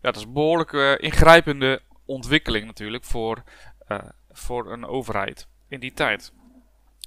dat 0.00 0.16
is 0.16 0.22
een 0.22 0.32
behoorlijk 0.32 0.72
uh, 0.72 0.94
ingrijpende 0.98 1.82
ontwikkeling 2.04 2.66
natuurlijk 2.66 3.04
voor, 3.04 3.42
uh, 3.88 3.98
voor 4.30 4.72
een 4.72 4.86
overheid 4.86 5.48
in 5.68 5.80
die 5.80 5.92
tijd. 5.92 6.32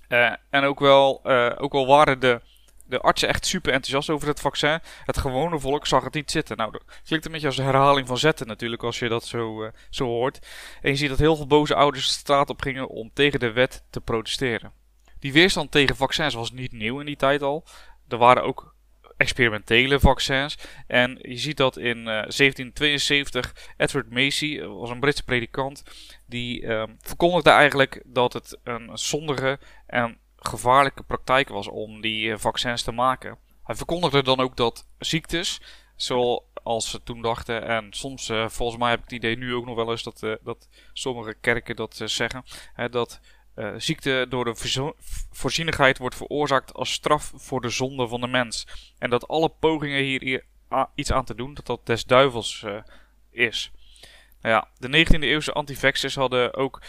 Uh, 0.10 0.34
en 0.50 0.64
ook 0.64 0.80
wel, 0.80 1.26
ook 1.58 1.72
wel 1.72 1.88
waren 1.88 2.20
de, 2.20 2.42
de 2.88 3.00
artsen 3.00 3.30
echt 3.30 3.46
super 3.46 3.74
enthousiast 3.74 4.10
over 4.10 4.28
het 4.28 4.40
vaccin. 4.40 4.80
Het 5.06 5.18
gewone 5.18 5.60
volk 5.60 5.88
zag 5.88 6.04
het 6.04 6.14
niet 6.14 6.32
zitten. 6.32 6.58
Nou, 6.58 6.72
dat 6.72 6.84
klinkt 7.06 7.26
een 7.26 7.32
beetje 7.32 7.48
als 7.48 7.58
een 7.58 7.66
herhaling 7.66 8.08
van 8.08 8.18
zetten 8.18 8.48
natuurlijk, 8.48 8.84
als 8.84 9.00
je 9.00 9.10
dat 9.10 9.26
zo, 9.26 9.72
zo 9.90 10.06
hoort. 10.06 10.48
En 10.82 10.90
je 10.90 10.96
ziet 10.96 11.10
dat 11.10 11.20
heel 11.20 11.36
veel 11.36 11.48
boze 11.48 11.76
ouders 11.76 12.08
de 12.08 12.14
straat 12.14 12.50
op 12.50 12.62
gingen 12.62 12.90
om 12.90 13.12
tegen 13.14 13.40
de 13.40 13.52
wet 13.52 13.84
te 13.90 14.02
protesteren. 14.02 14.72
Die 15.20 15.34
weerstand 15.34 15.72
tegen 15.72 15.96
vaccins 15.96 16.34
was 16.34 16.52
niet 16.52 16.72
nieuw 16.72 17.00
in 17.00 17.06
die 17.06 17.16
tijd 17.16 17.42
al. 17.42 17.66
Er 18.08 18.18
waren 18.18 18.44
ook 18.44 18.76
experimentele 19.18 20.00
vaccins. 20.00 20.58
En 20.88 21.18
je 21.22 21.38
ziet 21.38 21.58
dat 21.58 21.78
in 21.78 21.98
uh, 21.98 22.06
1772 22.06 23.56
Edward 23.78 24.10
Macy, 24.10 24.46
uh, 24.46 24.68
was 24.68 24.90
een 24.90 25.00
Britse 25.00 25.24
predikant, 25.24 25.84
die 26.26 26.62
uh, 26.62 26.84
verkondigde 27.00 27.50
eigenlijk 27.50 28.02
dat 28.06 28.34
het 28.34 28.58
een 28.64 28.90
zondige 28.94 29.60
en 29.88 30.18
gevaarlijke 30.38 31.04
praktijk 31.04 31.50
was 31.50 31.68
om 31.68 32.02
die 32.02 32.28
uh, 32.28 32.38
vaccins 32.38 32.84
te 32.84 32.92
maken. 32.92 33.38
Hij 33.64 33.76
verkondigde 33.76 34.24
dan 34.24 34.40
ook 34.40 34.58
dat 34.58 34.88
ziektes, 35.00 35.62
zoals 35.96 36.90
ze 36.90 37.04
toen 37.04 37.22
dachten, 37.22 37.68
en 37.68 37.94
soms, 37.94 38.30
uh, 38.30 38.50
volgens 38.50 38.80
mij 38.80 38.90
heb 38.90 39.00
ik 39.00 39.04
het 39.04 39.14
idee 39.14 39.38
nu 39.38 39.54
ook 39.54 39.66
nog 39.66 39.76
wel 39.76 39.92
eens 39.92 40.04
dat, 40.04 40.22
uh, 40.24 40.36
dat 40.44 40.70
sommige 40.94 41.34
kerken 41.42 41.76
dat 41.76 42.02
zeggen, 42.06 42.44
hè, 42.74 42.90
dat 42.90 43.20
ziekte 43.78 44.26
door 44.30 44.46
de 44.46 44.56
voorzienigheid 45.32 45.98
wordt 45.98 46.16
veroorzaakt 46.16 46.74
als 46.74 46.92
straf 46.92 47.32
voor 47.36 47.62
de 47.62 47.70
zonde 47.70 48.08
van 48.08 48.22
de 48.22 48.28
mens. 48.28 48.68
En 49.00 49.10
dat 49.10 49.28
alle 49.28 49.50
pogingen 49.50 50.04
hier 50.04 50.44
iets 50.96 51.12
aan 51.12 51.26
te 51.26 51.36
doen, 51.36 51.54
dat 51.54 51.66
dat 51.66 51.86
des 51.86 52.06
duivels 52.06 52.66
is. 53.30 53.72
Nou 54.42 54.56
ja, 54.56 54.68
de 54.78 55.06
19e 55.06 55.20
eeuwse 55.20 55.52
antivaxers 55.52 56.16
hadden 56.16 56.56
ook 56.56 56.82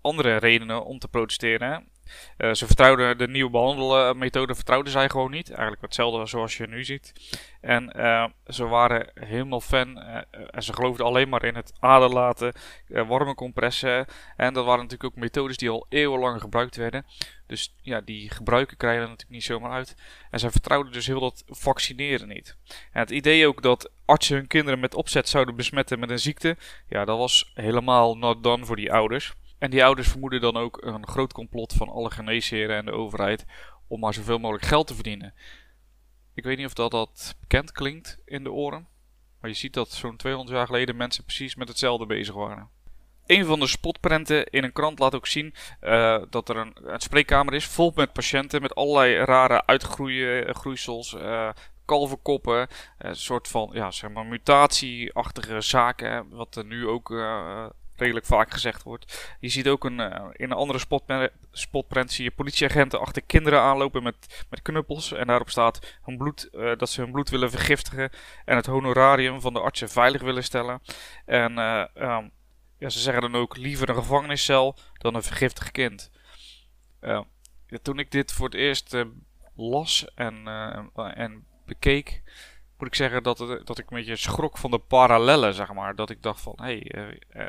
andere 0.00 0.36
redenen 0.36 0.84
om 0.84 0.98
te 0.98 1.08
protesteren. 1.08 1.88
Uh, 2.38 2.52
ze 2.52 2.66
vertrouwden 2.66 3.18
de 3.18 3.28
nieuwe 3.28 3.50
behandelmethode 3.50 4.54
vertrouwden 4.54 4.92
zij 4.92 5.08
gewoon 5.08 5.30
niet. 5.30 5.50
Eigenlijk 5.50 5.82
hetzelfde 5.82 6.26
zoals 6.26 6.56
je 6.56 6.66
nu 6.66 6.84
ziet. 6.84 7.12
En 7.60 7.92
uh, 7.96 8.24
ze 8.46 8.66
waren 8.66 9.10
helemaal 9.14 9.60
fan 9.60 9.98
uh, 9.98 10.16
en 10.50 10.62
ze 10.62 10.72
geloofden 10.72 11.06
alleen 11.06 11.28
maar 11.28 11.44
in 11.44 11.54
het 11.54 11.72
aderlaten, 11.80 12.52
warme 12.86 13.34
compressen. 13.34 14.06
En 14.36 14.54
dat 14.54 14.64
waren 14.64 14.82
natuurlijk 14.82 15.12
ook 15.14 15.22
methodes 15.22 15.56
die 15.56 15.70
al 15.70 15.86
eeuwenlang 15.88 16.40
gebruikt 16.40 16.76
werden. 16.76 17.06
Dus 17.46 17.74
ja, 17.82 18.00
die 18.00 18.30
gebruiken 18.30 18.76
krijgen 18.76 19.02
er 19.02 19.08
natuurlijk 19.08 19.34
niet 19.34 19.44
zomaar 19.44 19.70
uit. 19.70 19.96
En 20.30 20.38
zij 20.38 20.50
vertrouwden 20.50 20.92
dus 20.92 21.06
heel 21.06 21.20
dat 21.20 21.42
vaccineren 21.46 22.28
niet. 22.28 22.56
En 22.92 23.00
het 23.00 23.10
idee 23.10 23.46
ook 23.46 23.62
dat 23.62 23.90
artsen 24.04 24.36
hun 24.36 24.46
kinderen 24.46 24.80
met 24.80 24.94
opzet 24.94 25.28
zouden 25.28 25.56
besmetten 25.56 25.98
met 25.98 26.10
een 26.10 26.18
ziekte, 26.18 26.56
ja, 26.88 27.04
dat 27.04 27.18
was 27.18 27.50
helemaal 27.54 28.16
not 28.16 28.42
done 28.42 28.64
voor 28.64 28.76
die 28.76 28.92
ouders. 28.92 29.34
En 29.58 29.70
die 29.70 29.84
ouders 29.84 30.08
vermoeden 30.08 30.40
dan 30.40 30.56
ook 30.56 30.82
een 30.82 31.06
groot 31.06 31.32
complot 31.32 31.72
van 31.72 31.88
alle 31.88 32.10
geneesheren 32.10 32.76
en 32.76 32.84
de 32.84 32.92
overheid 32.92 33.44
om 33.86 34.00
maar 34.00 34.14
zoveel 34.14 34.38
mogelijk 34.38 34.66
geld 34.66 34.86
te 34.86 34.94
verdienen. 34.94 35.34
Ik 36.34 36.44
weet 36.44 36.56
niet 36.56 36.66
of 36.66 36.74
dat, 36.74 36.90
dat 36.90 37.36
bekend 37.40 37.72
klinkt 37.72 38.18
in 38.24 38.44
de 38.44 38.52
oren, 38.52 38.88
maar 39.40 39.50
je 39.50 39.56
ziet 39.56 39.74
dat 39.74 39.90
zo'n 39.90 40.16
200 40.16 40.56
jaar 40.56 40.66
geleden 40.66 40.96
mensen 40.96 41.24
precies 41.24 41.54
met 41.54 41.68
hetzelfde 41.68 42.06
bezig 42.06 42.34
waren. 42.34 42.68
Een 43.26 43.44
van 43.44 43.60
de 43.60 43.66
spotprenten 43.66 44.46
in 44.46 44.64
een 44.64 44.72
krant 44.72 44.98
laat 44.98 45.14
ook 45.14 45.26
zien 45.26 45.54
uh, 45.82 46.22
dat 46.30 46.48
er 46.48 46.56
een, 46.56 46.76
een, 46.82 47.00
spreekkamer 47.00 47.54
is 47.54 47.66
vol 47.66 47.92
met 47.94 48.12
patiënten 48.12 48.62
met 48.62 48.74
allerlei 48.74 49.14
rare 49.14 49.66
uitgroeisels, 49.66 51.14
uh, 51.14 51.48
kalverkoppen, 51.84 52.68
een 52.98 53.16
soort 53.16 53.48
van 53.48 53.70
ja, 53.72 53.90
zeg 53.90 54.10
maar 54.10 54.26
mutatieachtige 54.26 55.60
zaken, 55.60 56.28
wat 56.28 56.56
er 56.56 56.64
nu 56.64 56.86
ook 56.86 57.10
redelijk 57.96 58.26
vaak 58.26 58.52
gezegd 58.52 58.82
wordt. 58.82 59.36
Je 59.40 59.48
ziet 59.48 59.68
ook 59.68 59.84
een, 59.84 59.98
uh, 59.98 60.26
in 60.32 60.50
een 60.50 60.56
andere 60.56 60.84
spotprint 61.50 62.12
zie 62.12 62.24
je 62.24 62.30
politieagenten 62.30 63.00
achter 63.00 63.22
kinderen 63.22 63.60
aanlopen 63.60 64.02
met, 64.02 64.44
met 64.50 64.62
knuppels. 64.62 65.12
En 65.12 65.26
daarop 65.26 65.50
staat 65.50 65.98
hun 66.02 66.16
bloed, 66.16 66.48
uh, 66.52 66.76
dat 66.76 66.90
ze 66.90 67.00
hun 67.00 67.10
bloed 67.10 67.30
willen 67.30 67.50
vergiftigen. 67.50 68.10
En 68.44 68.56
het 68.56 68.66
honorarium 68.66 69.40
van 69.40 69.52
de 69.52 69.60
artsen 69.60 69.90
veilig 69.90 70.22
willen 70.22 70.44
stellen. 70.44 70.80
En 71.24 71.52
uh, 71.52 71.84
um, 71.94 72.30
ja, 72.78 72.88
ze 72.88 72.98
zeggen 72.98 73.22
dan 73.22 73.40
ook 73.40 73.56
liever 73.56 73.88
een 73.88 73.94
gevangeniscel 73.94 74.76
dan 74.98 75.14
een 75.14 75.22
vergiftigd 75.22 75.70
kind. 75.70 76.10
Ja, 77.00 77.24
toen 77.82 77.98
ik 77.98 78.10
dit 78.10 78.32
voor 78.32 78.44
het 78.46 78.54
eerst 78.54 78.96
las 79.56 80.06
en, 80.14 80.46
en 80.94 81.46
bekeek 81.66 82.22
moet 82.84 82.92
ik 82.92 82.98
zeggen 82.98 83.22
dat, 83.22 83.38
dat 83.64 83.78
ik 83.78 83.90
een 83.90 83.96
beetje 83.96 84.16
schrok 84.16 84.58
van 84.58 84.70
de 84.70 84.78
parallellen, 84.78 85.54
zeg 85.54 85.72
maar. 85.72 85.94
Dat 85.94 86.10
ik 86.10 86.22
dacht 86.22 86.40
van, 86.40 86.52
hé, 86.56 86.64
hey, 86.64 87.20
uh, 87.36 87.42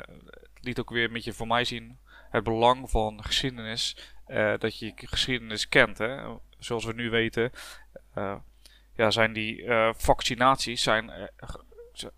het 0.53 0.59
liet 0.61 0.79
ook 0.79 0.89
weer 0.89 1.03
een 1.03 1.13
beetje 1.13 1.33
voor 1.33 1.47
mij 1.47 1.63
zien 1.63 1.97
het 2.29 2.43
belang 2.43 2.89
van 2.89 3.23
geschiedenis. 3.23 3.97
Uh, 4.27 4.53
dat 4.57 4.79
je 4.79 4.91
geschiedenis 4.95 5.69
kent, 5.69 5.97
hè. 5.97 6.35
Zoals 6.59 6.85
we 6.85 6.93
nu 6.93 7.09
weten, 7.09 7.51
ja, 8.95 9.11
zijn 9.11 9.33
die 9.33 9.65
vaccinaties 9.97 10.83
zijn 10.83 11.11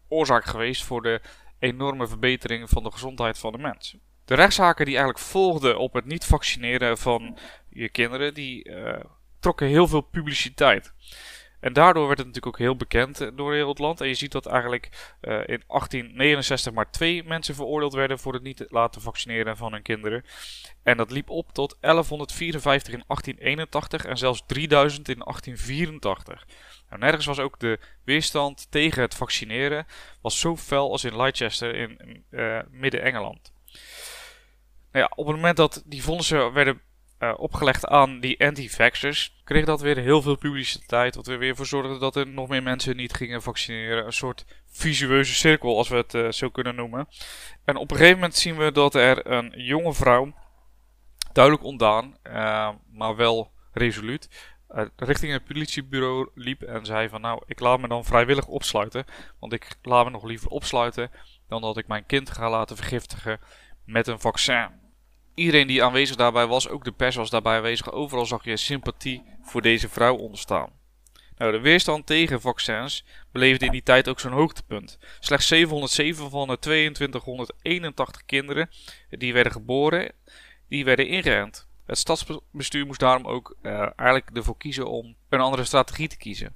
oorzaak 0.07 0.45
geweest 0.45 0.83
voor 0.83 1.01
de 1.01 1.21
enorme 1.59 2.07
verbetering 2.07 2.69
van 2.69 2.83
de 2.83 2.91
gezondheid 2.91 3.39
van 3.39 3.51
de 3.51 3.57
mens. 3.57 3.97
De 4.25 4.35
rechtszaken 4.35 4.85
die 4.85 4.95
eigenlijk 4.95 5.25
volgden 5.25 5.79
op 5.79 5.93
het 5.93 6.05
niet 6.05 6.25
vaccineren 6.25 6.97
van 6.97 7.37
je 7.69 7.89
kinderen, 7.89 8.33
die 8.33 8.71
trokken 9.39 9.67
heel 9.67 9.87
veel 9.87 10.01
publiciteit. 10.01 10.93
En 11.59 11.73
daardoor 11.73 12.07
werd 12.07 12.17
het 12.17 12.27
natuurlijk 12.27 12.55
ook 12.55 12.61
heel 12.61 12.75
bekend 12.75 13.21
eh, 13.21 13.27
door 13.35 13.53
heel 13.53 13.69
het 13.69 13.79
land. 13.79 14.01
En 14.01 14.07
je 14.07 14.13
ziet 14.13 14.31
dat 14.31 14.45
eigenlijk 14.45 15.15
uh, 15.21 15.33
in 15.33 15.63
1869 15.67 16.73
maar 16.73 16.91
twee 16.91 17.23
mensen 17.23 17.55
veroordeeld 17.55 17.93
werden 17.93 18.19
voor 18.19 18.33
het 18.33 18.43
niet 18.43 18.65
laten 18.69 19.01
vaccineren 19.01 19.57
van 19.57 19.71
hun 19.71 19.81
kinderen. 19.81 20.25
En 20.83 20.97
dat 20.97 21.11
liep 21.11 21.29
op 21.29 21.53
tot 21.53 21.77
1154 21.81 22.93
in 22.93 23.03
1881 23.07 24.05
en 24.05 24.17
zelfs 24.17 24.43
3000 24.45 25.09
in 25.09 25.19
1884. 25.19 26.45
Nou, 26.89 27.01
nergens 27.01 27.25
was 27.25 27.39
ook 27.39 27.59
de 27.59 27.79
weerstand 28.03 28.67
tegen 28.71 29.01
het 29.01 29.15
vaccineren 29.15 29.85
was 30.21 30.39
zo 30.39 30.57
fel 30.57 30.91
als 30.91 31.03
in 31.03 31.15
Leicester 31.15 31.75
in 31.75 32.23
uh, 32.29 32.59
Midden-Engeland. 32.69 33.51
Nou 34.91 35.05
ja, 35.05 35.11
op 35.15 35.27
het 35.27 35.35
moment 35.35 35.57
dat 35.57 35.83
die 35.85 36.03
vonnissen 36.03 36.53
werden 36.53 36.81
uh, 37.19 37.33
opgelegd 37.37 37.85
aan 37.85 38.19
die 38.19 38.45
anti-vaxxers, 38.45 39.35
kreeg 39.43 39.65
dat 39.65 39.81
weer 39.81 39.97
heel 39.97 40.21
veel 40.21 40.35
publiciteit. 40.35 41.15
Wat 41.15 41.27
er 41.27 41.37
weer 41.37 41.55
voor 41.55 41.65
zorgde 41.65 41.97
dat 41.97 42.15
er 42.15 42.27
nog 42.27 42.47
meer 42.47 42.63
mensen 42.63 42.95
niet 42.95 43.13
gingen 43.13 43.41
vaccineren. 43.41 44.05
Een 44.05 44.13
soort 44.13 44.45
visueuze 44.67 45.33
cirkel, 45.33 45.77
als 45.77 45.89
we 45.89 45.95
het 45.95 46.13
uh, 46.13 46.31
zo 46.31 46.49
kunnen 46.49 46.75
noemen. 46.75 47.07
En 47.65 47.75
op 47.75 47.91
een 47.91 47.97
gegeven 47.97 48.19
moment 48.19 48.35
zien 48.35 48.57
we 48.57 48.71
dat 48.71 48.95
er 48.95 49.31
een 49.31 49.53
jonge 49.55 49.93
vrouw, 49.93 50.33
duidelijk 51.33 51.65
ontdaan, 51.65 52.17
uh, 52.23 52.69
maar 52.91 53.15
wel 53.15 53.51
resoluut, 53.71 54.29
richting 54.95 55.31
het 55.31 55.45
politiebureau 55.45 56.29
liep 56.33 56.61
en 56.61 56.85
zei 56.85 57.09
van 57.09 57.21
nou, 57.21 57.41
ik 57.45 57.59
laat 57.59 57.79
me 57.79 57.87
dan 57.87 58.05
vrijwillig 58.05 58.47
opsluiten. 58.47 59.05
Want 59.39 59.53
ik 59.53 59.75
laat 59.81 60.05
me 60.05 60.11
nog 60.11 60.23
liever 60.23 60.49
opsluiten 60.49 61.11
dan 61.47 61.61
dat 61.61 61.77
ik 61.77 61.87
mijn 61.87 62.05
kind 62.05 62.29
ga 62.29 62.49
laten 62.49 62.75
vergiftigen 62.75 63.39
met 63.85 64.07
een 64.07 64.19
vaccin 64.19 64.69
iedereen 65.37 65.67
die 65.67 65.83
aanwezig 65.83 66.15
daarbij 66.15 66.47
was, 66.47 66.69
ook 66.69 66.83
de 66.83 66.91
pers 66.91 67.15
was 67.15 67.29
daarbij 67.29 67.55
aanwezig, 67.55 67.91
overal 67.91 68.25
zag 68.25 68.43
je 68.43 68.57
sympathie 68.57 69.23
voor 69.41 69.61
deze 69.61 69.89
vrouw 69.89 70.15
ontstaan. 70.15 70.69
Nou, 71.37 71.51
de 71.51 71.59
weerstand 71.59 72.05
tegen 72.05 72.41
vaccins 72.41 73.05
beleefde 73.31 73.65
in 73.65 73.71
die 73.71 73.83
tijd 73.83 74.09
ook 74.09 74.19
zo'n 74.19 74.31
hoogtepunt. 74.31 74.97
Slechts 75.19 75.47
707 75.47 76.29
van 76.29 76.47
de 76.47 76.59
2281 76.59 78.25
kinderen 78.25 78.69
die 79.09 79.33
werden 79.33 79.51
geboren, 79.51 80.11
die 80.67 80.85
werden 80.85 81.07
ingeënt. 81.07 81.67
Het 81.85 81.97
stadsbestuur 81.97 82.85
moest 82.85 82.99
daarom 82.99 83.25
ook 83.27 83.55
uh, 83.61 83.71
eigenlijk 83.95 84.29
ervoor 84.33 84.57
kiezen 84.57 84.87
om 84.87 85.15
een 85.29 85.39
andere 85.39 85.63
strategie 85.63 86.07
te 86.07 86.17
kiezen. 86.17 86.55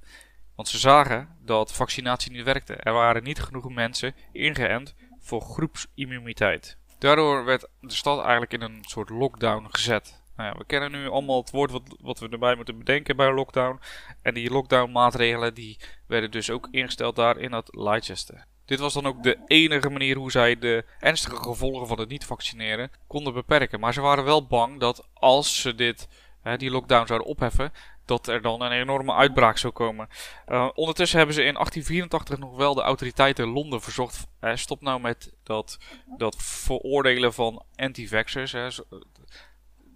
Want 0.54 0.68
ze 0.68 0.78
zagen 0.78 1.36
dat 1.40 1.72
vaccinatie 1.72 2.32
niet 2.32 2.44
werkte. 2.44 2.74
Er 2.74 2.92
waren 2.92 3.22
niet 3.22 3.40
genoeg 3.40 3.72
mensen 3.72 4.14
ingeënt 4.32 4.94
voor 5.20 5.40
groepsimmuniteit. 5.40 6.76
Daardoor 7.02 7.44
werd 7.44 7.68
de 7.80 7.94
stad 7.94 8.20
eigenlijk 8.20 8.52
in 8.52 8.60
een 8.60 8.78
soort 8.80 9.08
lockdown 9.10 9.66
gezet. 9.70 10.22
Nou 10.36 10.52
ja, 10.52 10.58
we 10.58 10.64
kennen 10.64 10.90
nu 10.90 11.08
allemaal 11.08 11.40
het 11.40 11.50
woord 11.50 11.70
wat, 11.70 11.82
wat 12.00 12.18
we 12.18 12.28
erbij 12.28 12.54
moeten 12.54 12.78
bedenken 12.78 13.16
bij 13.16 13.32
lockdown. 13.32 13.80
En 14.22 14.34
die 14.34 14.50
lockdown 14.50 14.92
maatregelen 14.92 15.54
die 15.54 15.78
werden 16.06 16.30
dus 16.30 16.50
ook 16.50 16.68
ingesteld 16.70 17.16
daar 17.16 17.38
in 17.38 17.50
dat 17.50 17.68
Leicester. 17.74 18.46
Dit 18.64 18.78
was 18.78 18.94
dan 18.94 19.06
ook 19.06 19.22
de 19.22 19.38
enige 19.46 19.90
manier 19.90 20.16
hoe 20.16 20.30
zij 20.30 20.58
de 20.58 20.84
ernstige 21.00 21.36
gevolgen 21.36 21.86
van 21.86 21.98
het 22.00 22.08
niet 22.08 22.24
vaccineren 22.24 22.90
konden 23.06 23.32
beperken. 23.32 23.80
Maar 23.80 23.92
ze 23.92 24.00
waren 24.00 24.24
wel 24.24 24.46
bang 24.46 24.80
dat 24.80 25.08
als 25.12 25.60
ze 25.60 25.74
dit, 25.74 26.08
hè, 26.42 26.56
die 26.56 26.70
lockdown 26.70 27.06
zouden 27.06 27.28
opheffen, 27.28 27.72
dat 28.04 28.26
er 28.26 28.42
dan 28.42 28.62
een 28.62 28.72
enorme 28.72 29.12
uitbraak 29.12 29.58
zou 29.58 29.72
komen. 29.72 30.08
Uh, 30.48 30.68
ondertussen 30.74 31.18
hebben 31.18 31.34
ze 31.34 31.42
in 31.42 31.54
1884 31.54 32.38
nog 32.38 32.56
wel 32.56 32.74
de 32.74 32.82
autoriteiten 32.82 33.48
Londen 33.48 33.80
verzocht. 33.82 34.26
Stop 34.54 34.80
nou 34.80 35.00
met 35.00 35.32
dat, 35.42 35.78
dat 36.16 36.36
veroordelen 36.38 37.32
van 37.32 37.64
anti-vaxxers. 37.76 38.80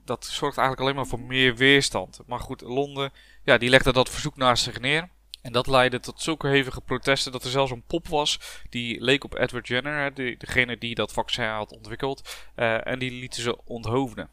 Dat 0.04 0.24
zorgt 0.24 0.58
eigenlijk 0.58 0.80
alleen 0.80 0.94
maar 0.94 1.18
voor 1.18 1.26
meer 1.26 1.56
weerstand. 1.56 2.20
Maar 2.26 2.40
goed, 2.40 2.60
Londen 2.60 3.12
ja, 3.44 3.58
die 3.58 3.70
legde 3.70 3.92
dat 3.92 4.10
verzoek 4.10 4.36
naast 4.36 4.64
zich 4.64 4.80
neer. 4.80 5.08
En 5.42 5.52
dat 5.52 5.66
leidde 5.66 6.00
tot 6.00 6.22
zulke 6.22 6.48
hevige 6.48 6.80
protesten 6.80 7.32
dat 7.32 7.44
er 7.44 7.50
zelfs 7.50 7.70
een 7.70 7.86
pop 7.86 8.08
was 8.08 8.40
die 8.70 9.00
leek 9.00 9.24
op 9.24 9.34
Edward 9.34 9.68
Jenner, 9.68 10.14
degene 10.38 10.78
die 10.78 10.94
dat 10.94 11.12
vaccin 11.12 11.48
had 11.48 11.72
ontwikkeld. 11.72 12.46
Uh, 12.56 12.86
en 12.86 12.98
die 12.98 13.10
lieten 13.10 13.42
ze 13.42 13.64
onthoofden. 13.64 14.30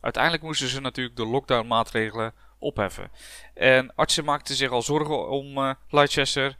Uiteindelijk 0.00 0.42
moesten 0.42 0.68
ze 0.68 0.80
natuurlijk 0.80 1.16
de 1.16 1.26
lockdown 1.26 1.66
maatregelen 1.66 2.34
opheffen. 2.64 3.10
En 3.54 3.94
artsen 3.94 4.24
maakten 4.24 4.54
zich 4.54 4.70
al 4.70 4.82
zorgen 4.82 5.28
om 5.28 5.58
uh, 5.58 5.72
Leicester. 5.88 6.56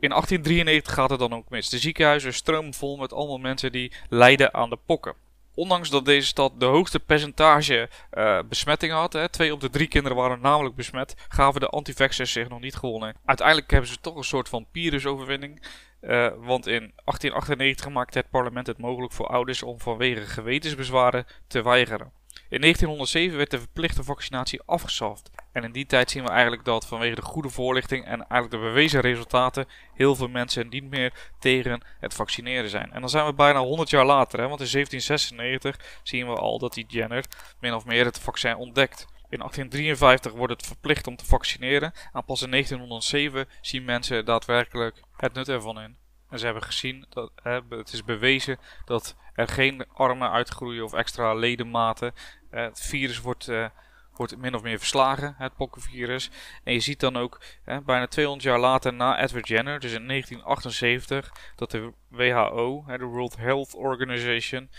In 0.00 0.08
1893 0.08 0.94
gaat 0.94 1.10
het 1.10 1.18
dan 1.18 1.34
ook 1.34 1.50
mis. 1.50 1.68
De 1.68 1.78
ziekenhuizen 1.78 2.34
stromen 2.34 2.74
vol 2.74 2.96
met 2.96 3.12
allemaal 3.12 3.38
mensen 3.38 3.72
die 3.72 3.92
lijden 4.08 4.54
aan 4.54 4.70
de 4.70 4.78
pokken. 4.86 5.14
Ondanks 5.54 5.90
dat 5.90 6.04
deze 6.04 6.26
stad 6.26 6.60
de 6.60 6.64
hoogste 6.64 7.00
percentage 7.00 7.88
uh, 8.12 8.38
besmetting 8.48 8.92
had, 8.92 9.12
hè, 9.12 9.28
twee 9.28 9.52
op 9.52 9.60
de 9.60 9.70
drie 9.70 9.88
kinderen 9.88 10.16
waren 10.18 10.40
namelijk 10.40 10.74
besmet, 10.74 11.14
gaven 11.28 11.60
de 11.60 11.68
antivaxers 11.68 12.32
zich 12.32 12.48
nog 12.48 12.60
niet 12.60 12.76
gewonnen. 12.76 13.14
Uiteindelijk 13.24 13.70
hebben 13.70 13.90
ze 13.90 14.00
toch 14.00 14.16
een 14.16 14.24
soort 14.24 14.48
van 14.48 14.66
Pyrrhusoverwinning. 14.72 15.62
Uh, 16.00 16.28
want 16.36 16.66
in 16.66 16.92
1898 17.04 17.88
maakte 17.88 18.18
het 18.18 18.30
parlement 18.30 18.66
het 18.66 18.78
mogelijk 18.78 19.12
voor 19.12 19.26
ouders 19.26 19.62
om 19.62 19.80
vanwege 19.80 20.20
gewetensbezwaren 20.20 21.26
te 21.46 21.62
weigeren. 21.62 22.12
In 22.48 22.60
1907 22.60 23.36
werd 23.36 23.50
de 23.50 23.58
verplichte 23.58 24.04
vaccinatie 24.04 24.62
afgeschaft. 24.66 25.30
En 25.52 25.64
in 25.64 25.72
die 25.72 25.86
tijd 25.86 26.10
zien 26.10 26.24
we 26.24 26.30
eigenlijk 26.30 26.64
dat 26.64 26.86
vanwege 26.86 27.14
de 27.14 27.22
goede 27.22 27.48
voorlichting 27.48 28.04
en 28.04 28.26
eigenlijk 28.26 28.50
de 28.50 28.68
bewezen 28.68 29.00
resultaten 29.00 29.66
heel 29.94 30.14
veel 30.14 30.28
mensen 30.28 30.68
niet 30.68 30.90
meer 30.90 31.12
tegen 31.38 31.82
het 32.00 32.14
vaccineren 32.14 32.70
zijn. 32.70 32.92
En 32.92 33.00
dan 33.00 33.10
zijn 33.10 33.26
we 33.26 33.34
bijna 33.34 33.58
100 33.58 33.90
jaar 33.90 34.06
later, 34.06 34.40
hè, 34.40 34.48
want 34.48 34.60
in 34.60 34.68
1796 34.70 36.00
zien 36.02 36.26
we 36.26 36.34
al 36.34 36.58
dat 36.58 36.74
die 36.74 36.86
Jenner 36.88 37.24
min 37.60 37.74
of 37.74 37.84
meer 37.84 38.04
het 38.04 38.18
vaccin 38.18 38.56
ontdekt. 38.56 39.06
In 39.28 39.38
1853 39.38 40.32
wordt 40.32 40.52
het 40.52 40.66
verplicht 40.66 41.06
om 41.06 41.16
te 41.16 41.24
vaccineren 41.24 41.92
en 42.12 42.24
pas 42.24 42.42
in 42.42 42.50
1907 42.50 43.48
zien 43.60 43.84
mensen 43.84 44.24
daadwerkelijk 44.24 45.02
het 45.16 45.32
nut 45.32 45.48
ervan 45.48 45.80
in. 45.80 45.96
En 46.30 46.38
ze 46.38 46.44
hebben 46.44 46.62
gezien, 46.62 47.06
dat, 47.08 47.30
hè, 47.42 47.60
het 47.68 47.92
is 47.92 48.04
bewezen 48.04 48.58
dat 48.84 49.16
er 49.34 49.48
geen 49.48 49.86
armen 49.92 50.30
uitgroeien 50.30 50.84
of 50.84 50.92
extra 50.92 51.34
ledematen. 51.34 52.14
Uh, 52.50 52.62
het 52.62 52.80
virus 52.80 53.20
wordt, 53.20 53.48
uh, 53.48 53.66
wordt 54.14 54.36
min 54.36 54.54
of 54.54 54.62
meer 54.62 54.78
verslagen, 54.78 55.34
het 55.38 55.56
pokkenvirus. 55.56 56.30
En 56.64 56.72
je 56.72 56.80
ziet 56.80 57.00
dan 57.00 57.16
ook, 57.16 57.40
hè, 57.62 57.80
bijna 57.80 58.06
200 58.06 58.48
jaar 58.48 58.60
later 58.60 58.94
na 58.94 59.22
Edward 59.22 59.48
Jenner, 59.48 59.80
dus 59.80 59.92
in 59.92 60.06
1978, 60.06 61.32
dat 61.56 61.70
de 61.70 61.92
WHO, 62.08 62.84
hè, 62.86 62.98
de 62.98 63.04
World 63.04 63.36
Health 63.36 63.74
Organization, 63.74 64.70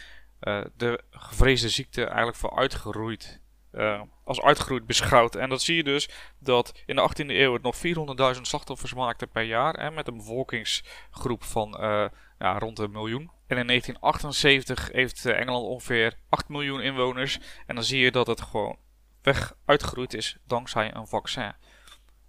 uh, 0.42 0.62
de 0.78 1.04
gevreesde 1.10 1.70
ziekte 1.70 2.04
eigenlijk 2.04 2.38
voor 2.38 2.58
uitgeroeid 2.58 3.42
uh, 3.74 4.02
als 4.24 4.42
uitgeroeid 4.42 4.86
beschouwd. 4.86 5.36
En 5.36 5.50
dat 5.50 5.62
zie 5.62 5.76
je 5.76 5.84
dus 5.84 6.10
dat 6.40 6.82
in 6.86 6.96
de 6.96 7.10
18e 7.10 7.26
eeuw 7.28 7.54
het 7.54 7.62
nog 7.62 7.76
400.000 8.36 8.42
slachtoffers 8.42 8.94
maakte 8.94 9.28
per 9.28 9.44
jaar. 9.44 9.74
Hè, 9.74 9.92
met 9.92 10.08
een 10.08 10.18
bevolkingsgroep 10.18 11.44
van 11.44 11.78
uh, 11.80 12.06
ja, 12.40 12.60
rond 12.60 12.80
een 12.80 12.92
miljoen. 12.92 13.32
En 13.48 13.58
in 13.58 13.68
1978 13.68 14.92
heeft 14.92 15.26
eh, 15.26 15.40
Engeland 15.40 15.66
ongeveer 15.66 16.14
8 16.30 16.50
miljoen 16.50 16.82
inwoners. 16.82 17.40
En 17.68 17.76
dan 17.76 17.84
zie 17.84 18.00
je 18.00 18.12
dat 18.12 18.28
het 18.28 18.42
gewoon 18.42 18.78
weg 19.22 19.56
uitgeroeid 19.66 20.14
is 20.14 20.38
dankzij 20.48 20.96
een 20.96 21.08
vaccin. 21.08 21.54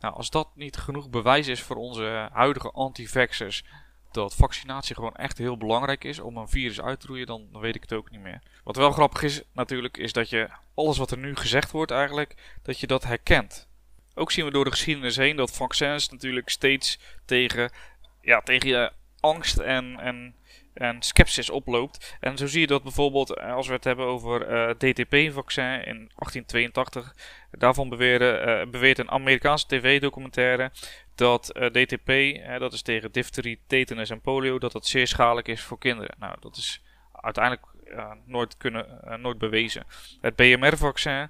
Nou, 0.01 0.15
als 0.15 0.31
dat 0.31 0.49
niet 0.55 0.77
genoeg 0.77 1.11
bewijs 1.11 1.47
is 1.47 1.63
voor 1.63 1.77
onze 1.77 2.29
huidige 2.33 2.71
anti-vaxxers 2.71 3.65
dat 4.13 4.35
vaccinatie 4.35 4.95
gewoon 4.95 5.15
echt 5.15 5.39
heel 5.39 5.57
belangrijk 5.57 6.05
is 6.05 6.19
om 6.19 6.37
een 6.37 6.49
virus 6.49 6.81
uit 6.81 7.01
te 7.01 7.07
roeien, 7.07 7.27
dan, 7.27 7.49
weet 7.53 7.75
ik 7.75 7.83
het 7.83 7.93
ook 7.93 8.11
niet 8.11 8.21
meer. 8.21 8.43
Wat 8.65 8.77
wel 8.77 8.91
grappig 8.91 9.23
is 9.23 9.43
natuurlijk, 9.53 9.97
is 9.97 10.13
dat 10.13 10.29
je 10.29 10.49
alles 10.75 10.99
wat 10.99 11.11
er 11.11 11.19
nu 11.19 11.37
gezegd 11.37 11.71
wordt 11.71 11.91
eigenlijk, 11.91 12.59
dat 12.63 12.81
je 12.81 12.87
dat 12.87 13.05
herkent. 13.05 13.69
Ook 14.15 14.31
zien 14.31 14.45
we 14.45 14.51
door 14.51 14.65
de 14.65 14.71
geschiedenis 14.71 15.17
heen 15.17 15.37
dat 15.37 15.57
vaccins 15.57 16.09
natuurlijk 16.09 16.49
steeds 16.49 16.99
tegen, 17.25 17.73
ja, 18.21 18.41
tegen 18.41 18.69
je 18.69 18.93
angst 19.21 19.59
en, 19.59 20.01
en 20.01 20.35
en 20.75 21.03
sceptisch 21.03 21.51
oploopt. 21.51 22.17
En 22.21 22.37
zo 22.37 22.47
zie 22.47 22.61
je 22.61 22.67
dat 22.67 22.83
bijvoorbeeld 22.83 23.37
eh, 23.37 23.55
als 23.55 23.67
we 23.67 23.73
het 23.73 23.85
hebben 23.85 24.07
over 24.07 24.49
uh, 24.49 24.71
eh, 24.71 24.77
DTP-vaccin 24.77 25.65
in 25.65 26.11
1882. 26.15 27.15
Daarvan 27.51 27.89
beweren, 27.89 28.49
uh, 28.49 28.71
beweert 28.71 28.99
een 28.99 29.11
Amerikaanse 29.11 29.67
tv-documentaire 29.67 30.71
dat 31.15 31.45
DTP, 31.73 32.13
dat 32.59 32.73
is 32.73 32.83
tegen 32.83 33.13
difterie, 33.13 33.61
tetanus 33.67 34.11
en 34.11 34.21
polio, 34.21 34.59
dat 34.59 34.73
dat 34.73 34.87
zeer 34.87 35.07
schadelijk 35.07 35.49
is 35.49 35.63
voor 35.63 35.79
kinderen. 35.79 36.15
Nou, 36.19 36.37
dat 36.41 36.57
is 36.57 36.83
uiteindelijk 37.13 37.67
nooit, 38.25 38.57
kunnen, 38.57 39.01
nooit 39.21 39.39
bewezen. 39.39 39.87
Het 40.21 40.37
BMR-vaccin 40.37 41.29